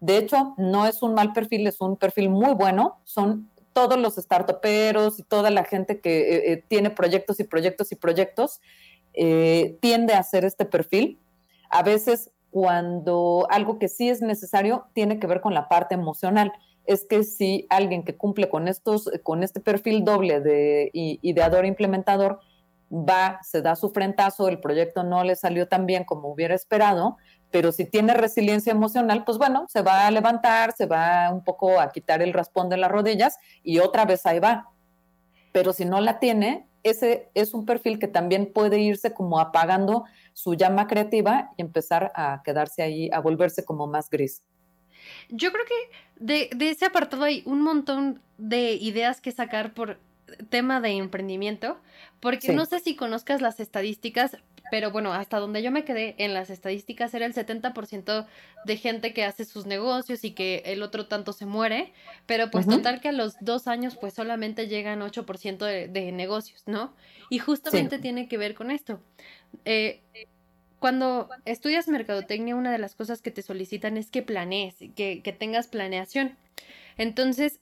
[0.00, 2.98] De hecho, no es un mal perfil, es un perfil muy bueno.
[3.04, 7.92] Son todos los startuperos y toda la gente que eh, eh, tiene proyectos y proyectos
[7.92, 8.60] y proyectos,
[9.14, 11.18] eh, tiende a hacer este perfil
[11.70, 16.52] a veces cuando algo que sí es necesario tiene que ver con la parte emocional.
[16.86, 22.40] Es que si alguien que cumple con estos, con este perfil doble de ideador implementador
[22.90, 27.16] va, se da su frentazo, el proyecto no le salió tan bien como hubiera esperado,
[27.50, 31.80] pero si tiene resiliencia emocional, pues bueno, se va a levantar, se va un poco
[31.80, 34.70] a quitar el raspón de las rodillas y otra vez ahí va.
[35.52, 40.04] Pero si no la tiene, ese es un perfil que también puede irse como apagando
[40.34, 44.44] su llama creativa y empezar a quedarse ahí, a volverse como más gris.
[45.28, 49.98] Yo creo que de, de ese apartado hay un montón de ideas que sacar por
[50.48, 51.78] tema de emprendimiento,
[52.20, 54.36] porque no sé si conozcas las estadísticas,
[54.70, 58.26] pero bueno, hasta donde yo me quedé en las estadísticas era el 70%
[58.64, 61.92] de gente que hace sus negocios y que el otro tanto se muere,
[62.26, 66.62] pero pues total que a los dos años pues solamente llegan 8% de, de negocios,
[66.66, 66.92] ¿no?
[67.30, 69.00] Y justamente tiene que ver con esto.
[69.64, 70.02] Eh,
[70.78, 75.32] cuando estudias mercadotecnia, una de las cosas que te solicitan es que planees, que, que
[75.32, 76.36] tengas planeación.
[76.96, 77.60] Entonces,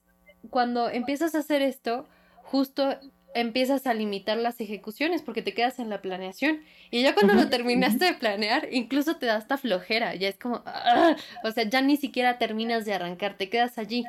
[0.50, 2.08] cuando empiezas a hacer esto,
[2.42, 2.98] justo
[3.34, 6.60] empiezas a limitar las ejecuciones porque te quedas en la planeación.
[6.90, 10.14] Y ya cuando lo terminaste de planear, incluso te da hasta flojera.
[10.14, 11.16] Ya es como, ¡ah!
[11.42, 14.04] o sea, ya ni siquiera terminas de arrancar, te quedas allí.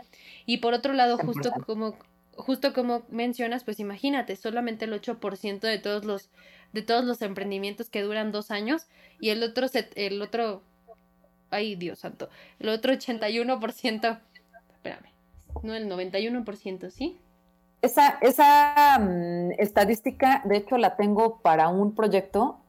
[0.46, 1.98] Y por otro lado, justo como,
[2.34, 6.30] justo como mencionas, pues imagínate, solamente el 8% de todos los,
[6.76, 8.88] de todos los emprendimientos que duran dos años
[9.22, 10.62] y el otro, el otro,
[11.50, 14.20] ay Dios santo, el otro 81%,
[14.74, 15.10] espérame,
[15.64, 17.18] no el 91%, ¿sí?
[17.82, 22.60] Esa, esa mm, estadística, de hecho, la tengo para un proyecto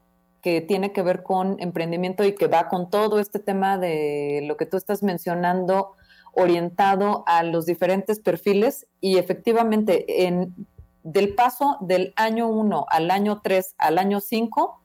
[0.41, 4.55] que tiene que ver con emprendimiento y que va con todo este tema de lo
[4.55, 5.95] que tú estás mencionando,
[6.31, 10.53] orientado a los diferentes perfiles y efectivamente en,
[11.07, 14.81] del paso del año 1 al año 3 al año 5,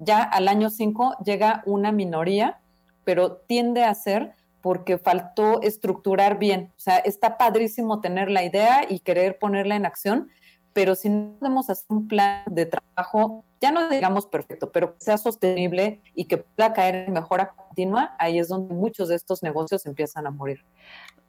[0.00, 2.60] ya al año 5 llega una minoría,
[3.04, 6.70] pero tiende a ser porque faltó estructurar bien.
[6.76, 10.28] O sea, está padrísimo tener la idea y querer ponerla en acción,
[10.74, 15.00] pero si no podemos hacer un plan de trabajo, ya no digamos perfecto, pero que
[15.00, 19.42] sea sostenible y que pueda caer en mejora continua, ahí es donde muchos de estos
[19.42, 20.62] negocios empiezan a morir.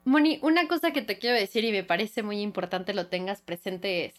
[0.03, 4.05] Moni, una cosa que te quiero decir y me parece muy importante lo tengas presente
[4.05, 4.15] es,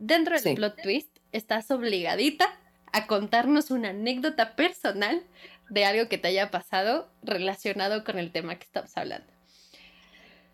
[0.00, 2.46] dentro del plot twist, estás obligadita
[2.92, 5.22] a contarnos una anécdota personal
[5.68, 9.28] de algo que te haya pasado relacionado con el tema que estamos hablando.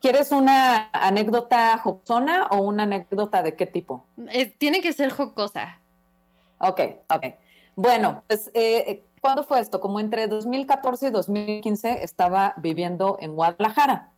[0.03, 4.05] ¿Quieres una anécdota jocosona o una anécdota de qué tipo?
[4.59, 5.81] tiene que ser jocosa.
[6.59, 7.25] Ok, ok.
[7.77, 9.81] Bueno, pues, eh, ¿cuándo fue esto?
[9.81, 14.11] Como entre 2014 y 2015 estaba viviendo en Guadalajara.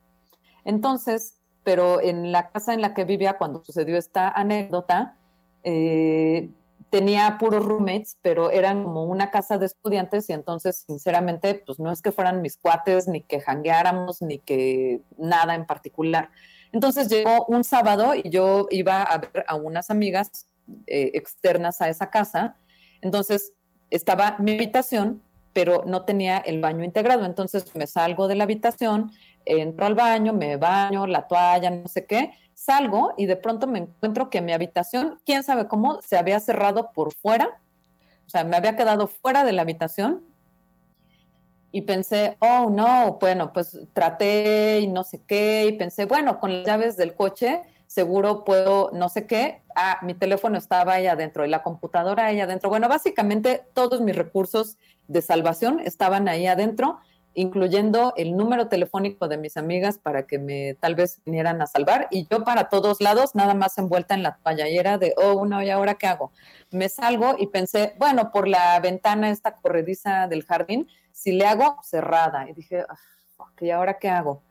[0.64, 5.17] Entonces, pero en la casa en la que vivía cuando sucedió esta anécdota,
[5.64, 6.50] eh,
[6.90, 11.92] tenía puros roommates, pero eran como una casa de estudiantes y entonces, sinceramente, pues no
[11.92, 16.30] es que fueran mis cuates, ni que jangueáramos, ni que nada en particular.
[16.72, 20.48] Entonces llegó un sábado y yo iba a ver a unas amigas
[20.86, 22.56] eh, externas a esa casa.
[23.00, 23.52] Entonces
[23.90, 27.24] estaba mi habitación, pero no tenía el baño integrado.
[27.24, 29.12] Entonces me salgo de la habitación,
[29.44, 33.78] entro al baño, me baño, la toalla, no sé qué, salgo y de pronto me
[33.78, 37.60] encuentro que mi habitación, quién sabe cómo, se había cerrado por fuera,
[38.26, 40.24] o sea, me había quedado fuera de la habitación
[41.70, 46.52] y pensé, oh no, bueno, pues traté y no sé qué, y pensé, bueno, con
[46.52, 51.46] las llaves del coche seguro puedo no sé qué, ah, mi teléfono estaba ahí adentro
[51.46, 52.68] y la computadora ahí adentro.
[52.68, 56.98] Bueno, básicamente todos mis recursos de salvación estaban ahí adentro
[57.38, 62.08] incluyendo el número telefónico de mis amigas para que me tal vez vinieran a salvar
[62.10, 65.70] y yo para todos lados, nada más envuelta en la era de, oh, no, ¿y
[65.70, 66.32] ahora qué hago?
[66.72, 71.78] Me salgo y pensé, bueno, por la ventana esta corrediza del jardín, si le hago
[71.82, 72.48] cerrada.
[72.50, 72.84] Y dije,
[73.60, 74.42] ¿y ahora qué hago?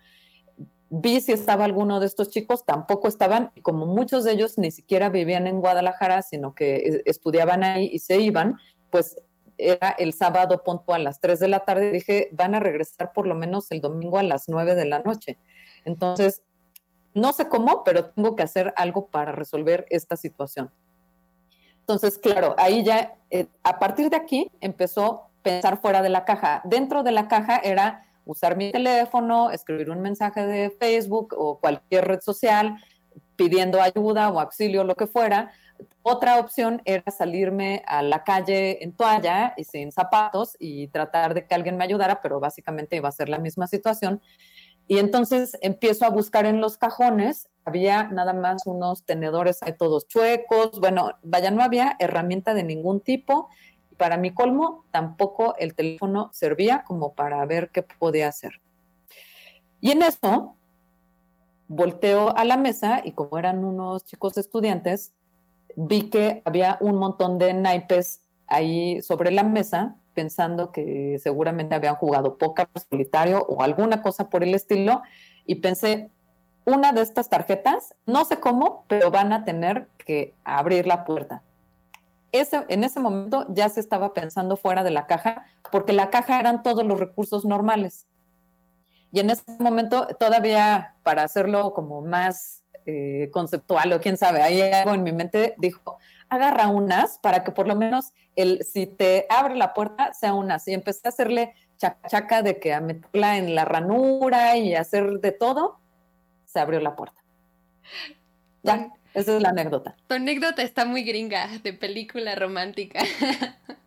[0.90, 4.72] Vi si estaba alguno de estos chicos, tampoco estaban, y como muchos de ellos ni
[4.72, 8.58] siquiera vivían en Guadalajara, sino que eh, estudiaban ahí y se iban,
[8.90, 9.18] pues
[9.58, 13.28] era el sábado punto a las 3 de la tarde, dije, van a regresar por
[13.28, 15.38] lo menos el domingo a las 9 de la noche.
[15.86, 16.44] Entonces,
[17.14, 20.72] no sé cómo, pero tengo que hacer algo para resolver esta situación.
[21.80, 26.26] Entonces, claro, ahí ya, eh, a partir de aquí, empezó a pensar fuera de la
[26.26, 26.62] caja.
[26.66, 32.06] Dentro de la caja era usar mi teléfono, escribir un mensaje de Facebook o cualquier
[32.06, 32.78] red social
[33.38, 35.52] pidiendo ayuda o auxilio, lo que fuera,
[36.02, 41.46] otra opción era salirme a la calle en toalla y sin zapatos y tratar de
[41.46, 44.22] que alguien me ayudara, pero básicamente iba a ser la misma situación.
[44.88, 50.08] Y entonces empiezo a buscar en los cajones, había nada más unos tenedores ahí todos
[50.08, 53.50] chuecos, bueno, vaya, no había herramienta de ningún tipo.
[53.98, 58.62] para mi colmo, tampoco el teléfono servía como para ver qué podía hacer.
[59.82, 60.56] Y en eso,
[61.68, 65.14] volteo a la mesa y como eran unos chicos estudiantes,
[65.78, 71.96] vi que había un montón de naipes ahí sobre la mesa, pensando que seguramente habían
[71.96, 75.04] jugado póker solitario o alguna cosa por el estilo,
[75.46, 76.10] y pensé,
[76.66, 81.44] una de estas tarjetas, no sé cómo, pero van a tener que abrir la puerta.
[82.32, 86.40] Ese, en ese momento ya se estaba pensando fuera de la caja, porque la caja
[86.40, 88.08] eran todos los recursos normales.
[89.12, 92.57] Y en ese momento, todavía para hacerlo como más
[92.90, 95.98] eh, conceptual o quién sabe, hay algo en mi mente dijo,
[96.30, 100.66] agarra unas para que por lo menos el, si te abre la puerta sea unas.
[100.70, 105.34] Y empecé a hacerle chaca, de que a meterla en la ranura y hacer de
[105.34, 105.80] todo
[106.46, 107.22] se abrió la puerta.
[108.64, 109.96] Ya, esa es la anécdota.
[110.08, 113.02] Tu anécdota está muy gringa, de película romántica.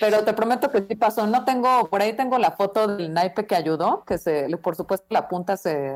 [0.00, 1.26] Pero te prometo que sí pasó.
[1.26, 5.06] No tengo, por ahí tengo la foto del naipe que ayudó, que se, por supuesto
[5.10, 5.92] la punta se,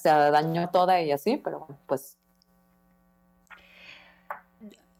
[0.00, 2.16] se dañó toda y así, pero pues.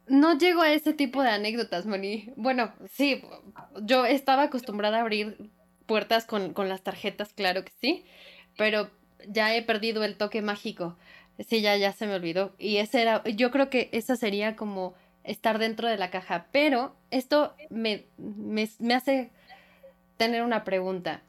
[0.07, 2.33] No llego a ese tipo de anécdotas, Moni.
[2.37, 3.25] Bueno, sí,
[3.83, 5.51] yo estaba acostumbrada a abrir
[5.87, 8.07] puertas con, con las tarjetas, claro que sí,
[8.57, 8.91] pero
[9.29, 10.97] ya he perdido el toque mágico.
[11.47, 12.55] Sí, ya, ya se me olvidó.
[12.59, 14.95] Y ese era, yo creo que esa sería como
[15.27, 16.47] estar dentro de la caja.
[16.53, 19.31] Pero esto me, me, hace
[20.17, 21.23] tener una pregunta.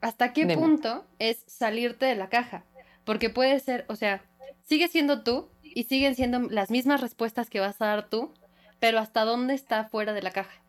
[0.00, 2.62] ¿Hasta qué punto es salirte de la caja?
[3.04, 4.22] Porque puede ser, o sea,
[4.64, 8.32] sigue siendo tú y siguen siendo las mismas respuestas que vas a dar tú,
[8.78, 10.60] pero ¿hasta dónde está fuera de la caja?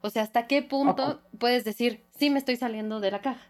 [0.00, 3.46] O sea, ¿hasta qué punto puedes decir, sí me estoy saliendo de la caja?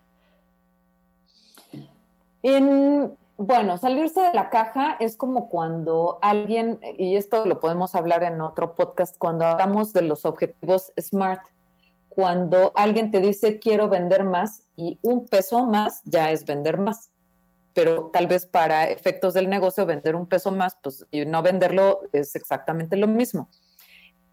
[2.42, 8.24] En, bueno, salirse de la caja es como cuando alguien, y esto lo podemos hablar
[8.24, 11.42] en otro podcast, cuando hablamos de los objetivos SMART,
[12.08, 17.10] cuando alguien te dice quiero vender más y un peso más ya es vender más.
[17.74, 22.00] Pero tal vez para efectos del negocio vender un peso más, pues y no venderlo
[22.12, 23.48] es exactamente lo mismo.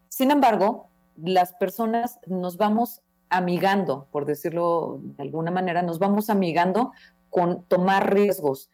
[0.08, 6.90] Sin embargo, las personas nos vamos amigando, por decirlo de alguna manera, nos vamos amigando
[7.30, 8.68] con tomar riesgos,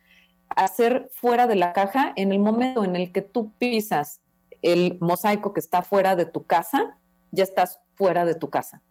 [0.57, 4.21] hacer fuera de la caja en el momento en el que tú pisas
[4.63, 6.97] el mosaico que está fuera de tu casa,
[7.31, 8.83] ya estás fuera de tu casa.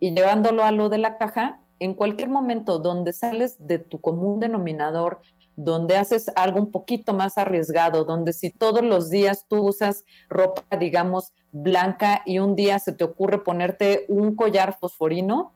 [0.00, 4.40] Y llevándolo a lo de la caja, en cualquier momento donde sales de tu común
[4.40, 5.20] denominador,
[5.56, 10.76] donde haces algo un poquito más arriesgado, donde si todos los días tú usas ropa,
[10.76, 15.52] digamos, blanca y un día se te ocurre ponerte un collar fosforino,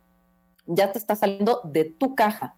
[0.67, 2.57] ya te está saliendo de tu caja.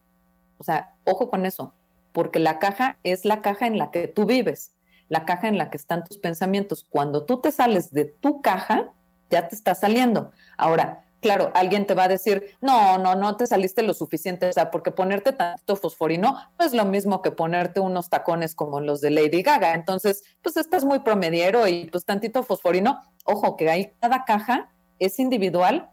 [0.58, 1.74] O sea, ojo con eso,
[2.18, 4.74] porque la caja es la caja en la que tú vives,
[5.08, 6.84] la caja en la que están tus pensamientos.
[6.90, 8.92] Cuando tú te sales de tu caja,
[9.30, 10.32] ya te está saliendo.
[10.56, 14.52] Ahora, claro, alguien te va a decir, no, no, no te saliste lo suficiente, o
[14.52, 19.00] sea, porque ponerte tanto fosforino no es lo mismo que ponerte unos tacones como los
[19.00, 19.74] de Lady Gaga.
[19.74, 25.20] Entonces, pues estás muy promediero y pues tantito fosforino, ojo, que hay cada caja es
[25.20, 25.88] individual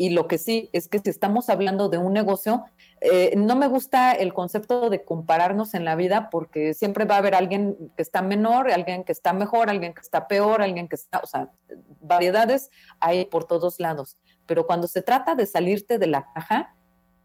[0.00, 2.64] y lo que sí es que si estamos hablando de un negocio,
[3.02, 7.18] eh, no me gusta el concepto de compararnos en la vida porque siempre va a
[7.18, 10.96] haber alguien que está menor, alguien que está mejor, alguien que está peor, alguien que
[10.96, 11.50] está, o sea,
[12.00, 14.16] variedades hay por todos lados.
[14.46, 16.74] Pero cuando se trata de salirte de la caja,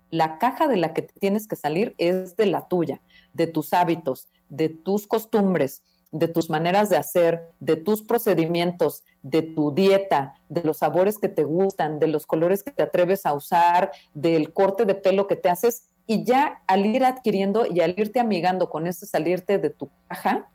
[0.09, 3.01] la caja de la que tienes que salir es de la tuya,
[3.32, 5.82] de tus hábitos, de tus costumbres,
[6.18, 11.28] de tus maneras de hacer, de tus procedimientos, de tu dieta, de los sabores que
[11.28, 15.36] te gustan, de los colores que te atreves a usar, del corte de pelo que
[15.36, 15.89] te haces.
[16.07, 20.47] Y ya al ir adquiriendo y al irte amigando con ese salirte de tu caja,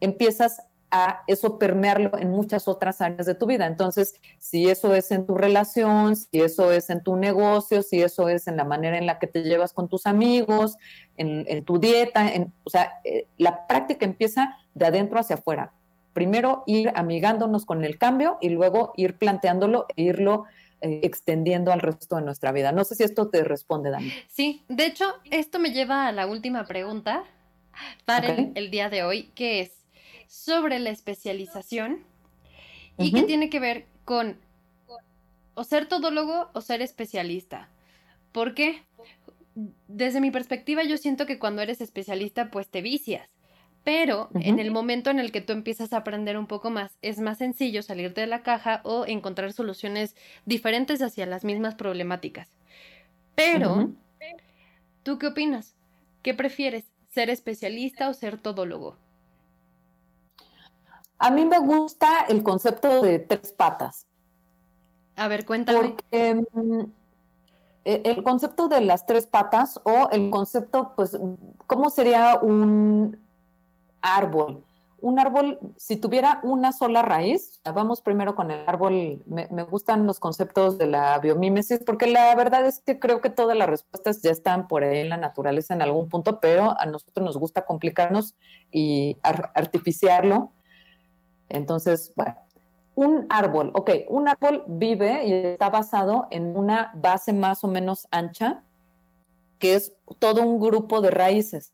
[0.00, 3.66] empiezas a eso permearlo en muchas otras áreas de tu vida.
[3.66, 8.28] Entonces, si eso es en tu relación, si eso es en tu negocio, si eso
[8.28, 10.76] es en la manera en la que te llevas con tus amigos,
[11.16, 15.72] en, tu dieta, en, o sea, eh, la práctica empieza de adentro hacia afuera.
[16.12, 20.44] Primero ir amigándonos con el cambio y luego ir planteándolo e irlo
[20.80, 22.70] eh, extendiendo al resto de nuestra vida.
[22.70, 24.12] No sé si esto te responde, Dani.
[24.28, 27.24] Sí, de hecho, esto me lleva a la última pregunta
[28.04, 29.72] para el día de hoy, que es,
[30.26, 32.04] sobre la especialización
[32.98, 34.38] y que tiene que ver con
[35.54, 37.68] o ser todólogo o ser especialista.
[38.32, 38.82] ¿Por qué?
[39.88, 43.30] Desde mi perspectiva yo siento que cuando eres especialista pues te vicias,
[43.82, 47.20] pero en el momento en el que tú empiezas a aprender un poco más es
[47.20, 50.14] más sencillo salirte de la caja o encontrar soluciones
[50.44, 52.50] diferentes hacia las mismas problemáticas.
[53.34, 53.90] Pero,
[55.02, 55.74] ¿tú qué opinas?
[56.22, 56.84] ¿Qué prefieres?
[57.08, 58.98] ¿Ser especialista o ser todólogo?
[61.18, 64.06] A mí me gusta el concepto de tres patas.
[65.16, 65.78] A ver, cuéntame.
[65.78, 66.80] Porque mm,
[67.84, 71.18] e, el concepto de las tres patas o el concepto, pues,
[71.66, 73.18] ¿cómo sería un
[74.02, 74.62] árbol?
[75.00, 80.18] un árbol, si tuviera una sola raíz, vamos primero con el árbol, me, gustan los
[80.18, 84.30] conceptos de la biomímesis, porque la verdad es que creo que todas las respuestas ya
[84.30, 88.34] están por ahí en la naturaleza en algún punto, pero a nosotros nos gusta complicarnos
[88.72, 90.50] y artificiarlo.
[91.48, 92.36] Entonces, bueno,
[92.94, 98.08] un árbol, ok, un árbol vive y está basado en una base más o menos
[98.10, 98.62] ancha,
[99.58, 101.72] que es todo un grupo de raíces.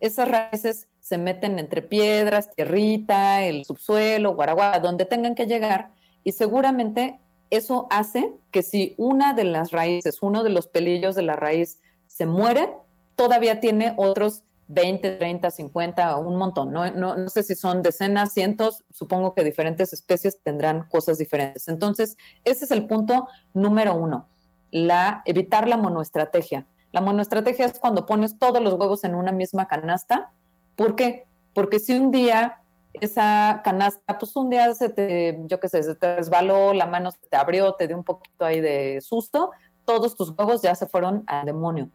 [0.00, 5.90] Esas raíces se meten entre piedras, tierrita, el subsuelo, guaraguara, donde tengan que llegar,
[6.22, 7.18] y seguramente
[7.50, 11.80] eso hace que si una de las raíces, uno de los pelillos de la raíz
[12.06, 12.74] se muere,
[13.16, 16.72] todavía tiene otros 20, 30, 50, un montón.
[16.72, 21.68] No, no, sé si son decenas, cientos, supongo que diferentes especies tendrán cosas diferentes.
[21.68, 24.28] Entonces, ese es el punto número uno,
[24.70, 26.66] la, evitar la monoestrategia.
[26.92, 30.32] La monoestrategia es cuando pones todos los huevos en una misma canasta
[30.78, 31.26] ¿Por qué?
[31.54, 32.60] Porque si un día
[32.92, 37.10] esa canasta, pues un día se te, yo qué sé, se te resbaló, la mano
[37.10, 39.50] se te abrió, te dio un poquito ahí de susto,
[39.84, 41.90] todos tus huevos ya se fueron al demonio.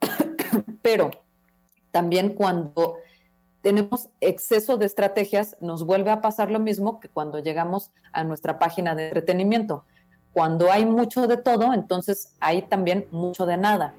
[0.82, 1.10] Pero
[1.90, 2.96] también cuando
[3.62, 8.58] tenemos exceso de estrategias, nos vuelve a pasar lo mismo que cuando llegamos a nuestra
[8.58, 9.84] página de entretenimiento.
[10.32, 13.94] Cuando hay mucho de todo, entonces hay también mucho de nada.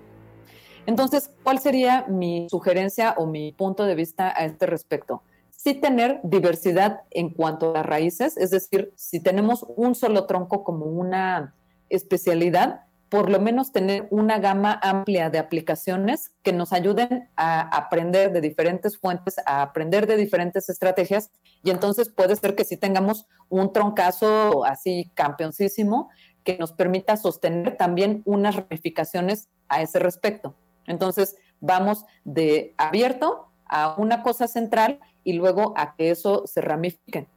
[0.86, 5.22] Entonces, ¿cuál sería mi sugerencia o mi punto de vista a este respecto?
[5.52, 10.86] Sí tener diversidad en cuanto a raíces, es decir, si tenemos un solo tronco como
[10.86, 11.54] una
[11.90, 18.32] especialidad, por lo menos tener una gama amplia de aplicaciones que nos ayuden a aprender
[18.32, 21.30] de diferentes fuentes, a aprender de diferentes estrategias.
[21.62, 26.10] Y entonces puede ser que sí tengamos un troncazo así campeoncísimo
[26.46, 30.56] que nos permita sostener también unas ramificaciones a ese respecto.
[30.88, 37.28] Entonces, vamos de abierto a una cosa central y luego a que eso se ramifique.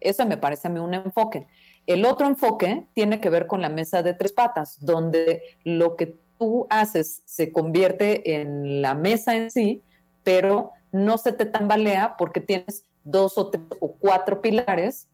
[0.00, 1.46] Eso me parece a mí un enfoque.
[1.86, 6.18] El otro enfoque tiene que ver con la mesa de tres patas, donde lo que
[6.38, 9.82] tú haces se convierte en la mesa en sí,
[10.22, 15.08] pero no se te tambalea porque tienes dos o tres o cuatro pilares,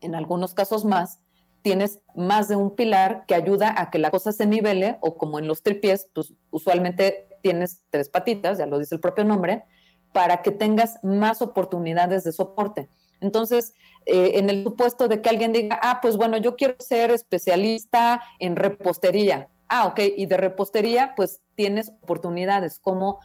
[0.00, 1.20] en algunos casos más,
[1.62, 5.38] tienes más de un pilar que ayuda a que la cosa se nivele o como
[5.38, 9.64] en los tripies, pues usualmente tienes tres patitas, ya lo dice el propio nombre,
[10.12, 12.88] para que tengas más oportunidades de soporte.
[13.22, 17.10] Entonces, eh, en el supuesto de que alguien diga, ah, pues bueno, yo quiero ser
[17.12, 19.48] especialista en repostería.
[19.68, 23.20] Ah, ok, y de repostería, pues tienes oportunidades como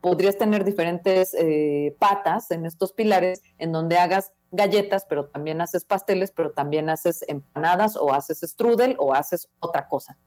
[0.00, 5.84] podrías tener diferentes eh, patas en estos pilares en donde hagas galletas, pero también haces
[5.84, 10.18] pasteles, pero también haces empanadas o haces strudel o haces otra cosa.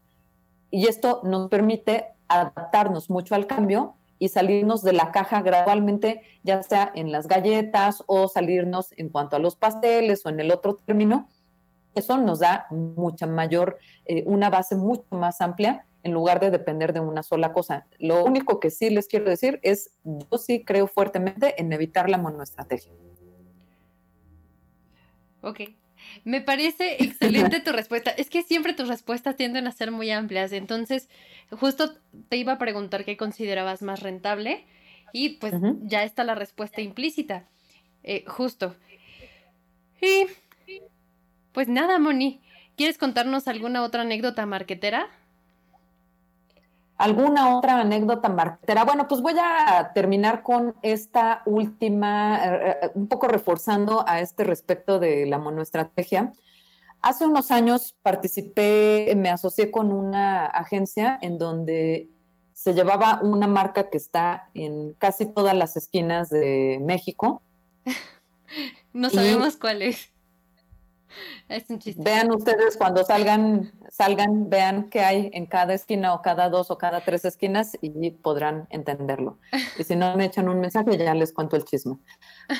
[0.72, 6.64] Y esto nos permite adaptarnos mucho al cambio y salirnos de la caja gradualmente, ya
[6.64, 10.76] sea en las galletas o salirnos en cuanto a los pasteles o en el otro
[10.76, 11.28] término.
[11.96, 16.94] Eso nos da mucha mayor, eh, una base mucho más amplia en lugar de depender
[16.94, 17.88] de una sola cosa.
[18.00, 22.18] Lo único que sí les quiero decir es, yo sí creo fuertemente en evitar la
[22.18, 22.92] monoestrategia.
[25.42, 25.62] Ok.
[26.24, 28.12] Me parece excelente tu respuesta.
[28.12, 30.52] Es que siempre tus respuestas tienden a ser muy amplias.
[30.52, 31.10] Entonces,
[31.52, 31.96] justo
[32.30, 34.66] te iba a preguntar qué considerabas más rentable
[35.12, 35.54] y pues
[35.84, 37.48] ya está la respuesta implícita.
[38.04, 38.76] Eh, justo.
[40.02, 40.28] Y
[41.52, 42.42] pues nada, Moni.
[42.76, 45.10] ¿Quieres contarnos alguna otra anécdota marquetera?
[47.04, 48.86] ¿Alguna otra anécdota marketera?
[48.86, 54.46] Bueno, pues voy a terminar con esta última, eh, eh, un poco reforzando a este
[54.46, 56.32] respecto de la monoestrategia.
[57.02, 62.08] Hace unos años participé, me asocié con una agencia en donde
[62.54, 67.42] se llevaba una marca que está en casi todas las esquinas de México.
[68.94, 70.13] no sabemos cuál es.
[71.48, 72.02] Es un chiste.
[72.04, 76.78] Vean ustedes cuando salgan, salgan, vean qué hay en cada esquina o cada dos o
[76.78, 79.40] cada tres esquinas y podrán entenderlo.
[79.78, 81.98] Y si no me echan un mensaje, ya les cuento el chisme.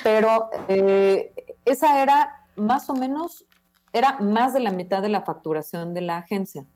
[0.02, 1.32] Pero eh,
[1.64, 3.46] esa era más o menos,
[3.92, 6.66] era más de la mitad de la facturación de la agencia.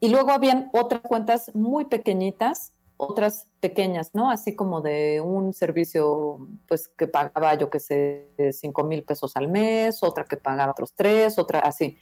[0.00, 4.30] Y luego habían otras cuentas muy pequeñitas otras pequeñas, ¿no?
[4.30, 9.48] Así como de un servicio, pues que pagaba, yo que sé, cinco mil pesos al
[9.48, 11.98] mes, otra que pagaba otros tres, otra así.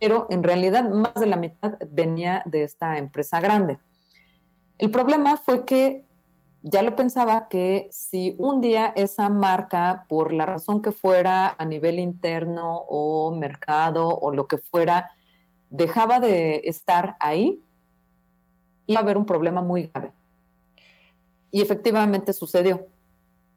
[0.00, 3.78] Pero en realidad más de la mitad venía de esta empresa grande.
[4.78, 6.04] El problema fue que
[6.62, 11.64] ya lo pensaba que si un día esa marca, por la razón que fuera a
[11.64, 15.10] nivel interno o mercado o lo que fuera,
[15.70, 17.62] dejaba de estar ahí,
[18.86, 20.12] iba a haber un problema muy grave.
[21.52, 22.88] Y efectivamente sucedió,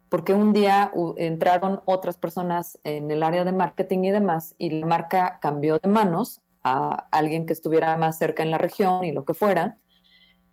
[0.09, 4.85] porque un día entraron otras personas en el área de marketing y demás, y la
[4.85, 9.25] marca cambió de manos a alguien que estuviera más cerca en la región y lo
[9.25, 9.77] que fuera.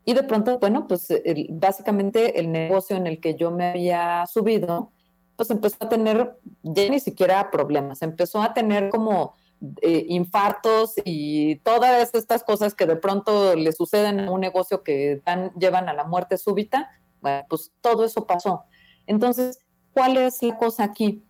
[0.04, 1.08] Y de pronto, bueno, pues
[1.50, 4.92] básicamente el negocio en el que yo me había subido,
[5.36, 9.34] pues empezó a tener ya ni siquiera problemas, empezó a tener como
[9.80, 15.22] eh, infartos y todas estas cosas que de pronto le suceden a un negocio que
[15.56, 16.90] llevan a la muerte súbita,
[17.22, 18.64] bueno, pues todo eso pasó.
[19.06, 19.58] Entonces,
[19.92, 21.24] ¿cuál es la cosa aquí?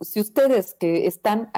[0.00, 1.50] Si ustedes que están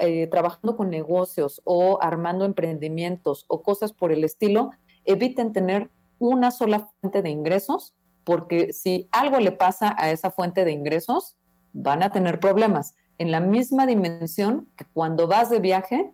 [0.00, 4.70] eh, trabajando con negocios o armando emprendimientos o cosas por el estilo,
[5.04, 7.94] eviten tener una sola fuente de ingresos,
[8.24, 11.36] porque si algo le pasa a esa fuente de ingresos,
[11.72, 12.94] van a tener problemas.
[13.18, 16.12] En la misma dimensión que cuando vas de viaje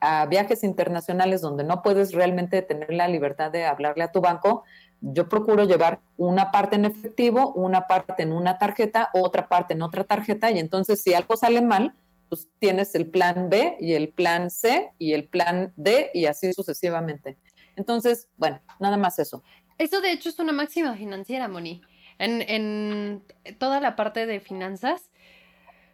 [0.00, 4.64] a viajes internacionales donde no puedes realmente tener la libertad de hablarle a tu banco,
[5.00, 9.82] yo procuro llevar una parte en efectivo, una parte en una tarjeta, otra parte en
[9.82, 11.94] otra tarjeta, y entonces si algo sale mal,
[12.28, 16.52] pues tienes el plan B y el plan C y el plan D y así
[16.52, 17.38] sucesivamente.
[17.76, 19.42] Entonces, bueno, nada más eso.
[19.78, 21.82] Eso de hecho es una máxima financiera, Moni.
[22.18, 23.22] En,
[23.58, 25.10] toda la parte de finanzas,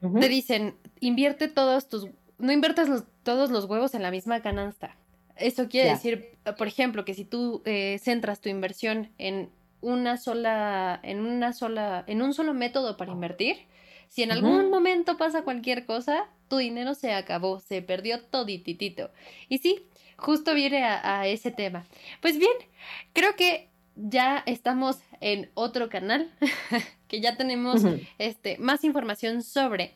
[0.01, 4.97] te dicen, invierte todos tus, no inviertas todos los huevos en la misma canasta.
[5.37, 11.01] Eso quiere decir, por ejemplo, que si tú eh, centras tu inversión en una sola,
[11.03, 13.57] en una sola, en un solo método para invertir,
[14.09, 19.11] si en algún momento pasa cualquier cosa, tu dinero se acabó, se perdió todititito.
[19.49, 19.87] Y sí,
[20.17, 21.85] justo viene a, ese tema.
[22.23, 22.53] Pues bien,
[23.13, 26.31] creo que ya estamos en otro canal,
[27.09, 27.83] que ya tenemos
[28.19, 29.95] este, más información sobre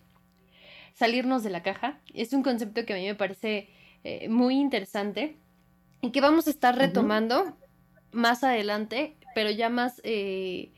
[0.95, 2.01] salirnos de la caja.
[2.13, 3.69] Es un concepto que a mí me parece
[4.03, 5.37] eh, muy interesante
[6.01, 7.57] y que vamos a estar retomando
[8.13, 10.73] más adelante, pero ya más, eh,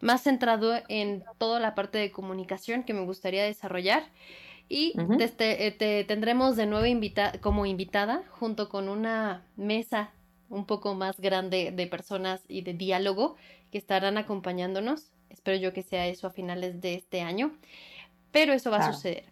[0.00, 4.04] más centrado en toda la parte de comunicación que me gustaría desarrollar.
[4.68, 10.10] Y eh, te, tendremos de nuevo invita como invitada junto con una mesa
[10.50, 13.36] un poco más grande de personas y de diálogo
[13.70, 15.10] que estarán acompañándonos.
[15.30, 17.52] Espero yo que sea eso a finales de este año,
[18.30, 19.24] pero eso va a suceder.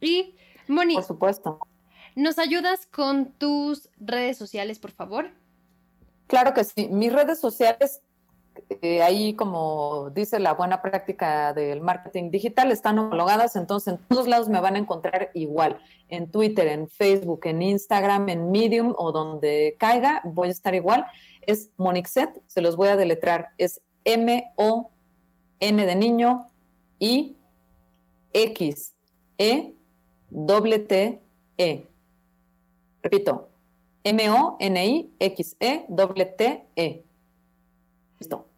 [0.00, 0.34] Y
[0.68, 1.58] Moni, por supuesto.
[2.16, 5.30] ¿Nos ayudas con tus redes sociales, por favor?
[6.26, 6.88] Claro que sí.
[6.88, 8.00] Mis redes sociales
[8.82, 14.26] eh, ahí, como dice la buena práctica del marketing digital, están homologadas, entonces en todos
[14.26, 15.78] lados me van a encontrar igual.
[16.08, 21.06] En Twitter, en Facebook, en Instagram, en Medium o donde caiga, voy a estar igual.
[21.42, 23.50] Es Monixet, se los voy a deletrar.
[23.58, 26.46] Es M-O-N de niño
[26.98, 27.36] y
[28.32, 28.94] X
[29.38, 29.74] E
[30.30, 31.20] W T
[31.58, 31.86] E.
[33.06, 33.48] Repito,
[34.02, 37.04] M-O-N-I-X-E W T E.
[38.18, 38.48] Listo.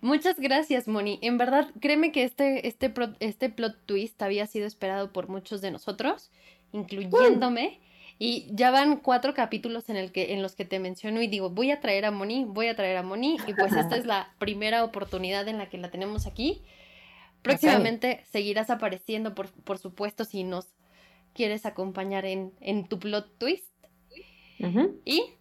[0.00, 1.20] Muchas gracias, Moni.
[1.22, 5.70] En verdad, créeme que este, este, este plot twist había sido esperado por muchos de
[5.70, 6.32] nosotros,
[6.72, 7.78] incluyéndome.
[8.18, 11.48] Y ya van cuatro capítulos en, el que, en los que te menciono y digo,
[11.50, 13.36] voy a traer a Moni, voy a traer a Moni.
[13.46, 16.60] Y pues esta es la primera oportunidad en la que la tenemos aquí.
[17.42, 20.66] Próximamente seguirás apareciendo, por, por, supuesto, si nos
[21.34, 23.71] quieres acompañar en, en tu plot twist.
[25.04, 25.34] Y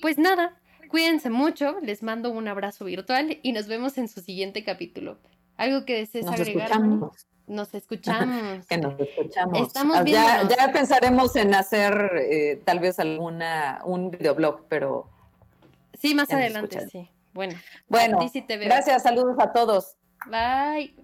[0.00, 0.58] pues nada,
[0.92, 5.16] Cuídense mucho, les mando un abrazo virtual y nos vemos en su siguiente capítulo.
[5.56, 6.66] ¿Algo que desees nos agregar?
[6.66, 7.26] Escuchamos.
[7.46, 8.66] Nos escuchamos.
[8.66, 9.58] que nos escuchamos.
[9.58, 15.08] Estamos ah, ya, ya, pensaremos en hacer eh, tal vez alguna un videoblog, pero
[15.98, 17.08] sí más adelante, sí.
[17.32, 17.54] Bueno.
[17.88, 18.18] Bueno.
[18.46, 19.96] Gracias, saludos a todos.
[20.26, 20.94] Bye.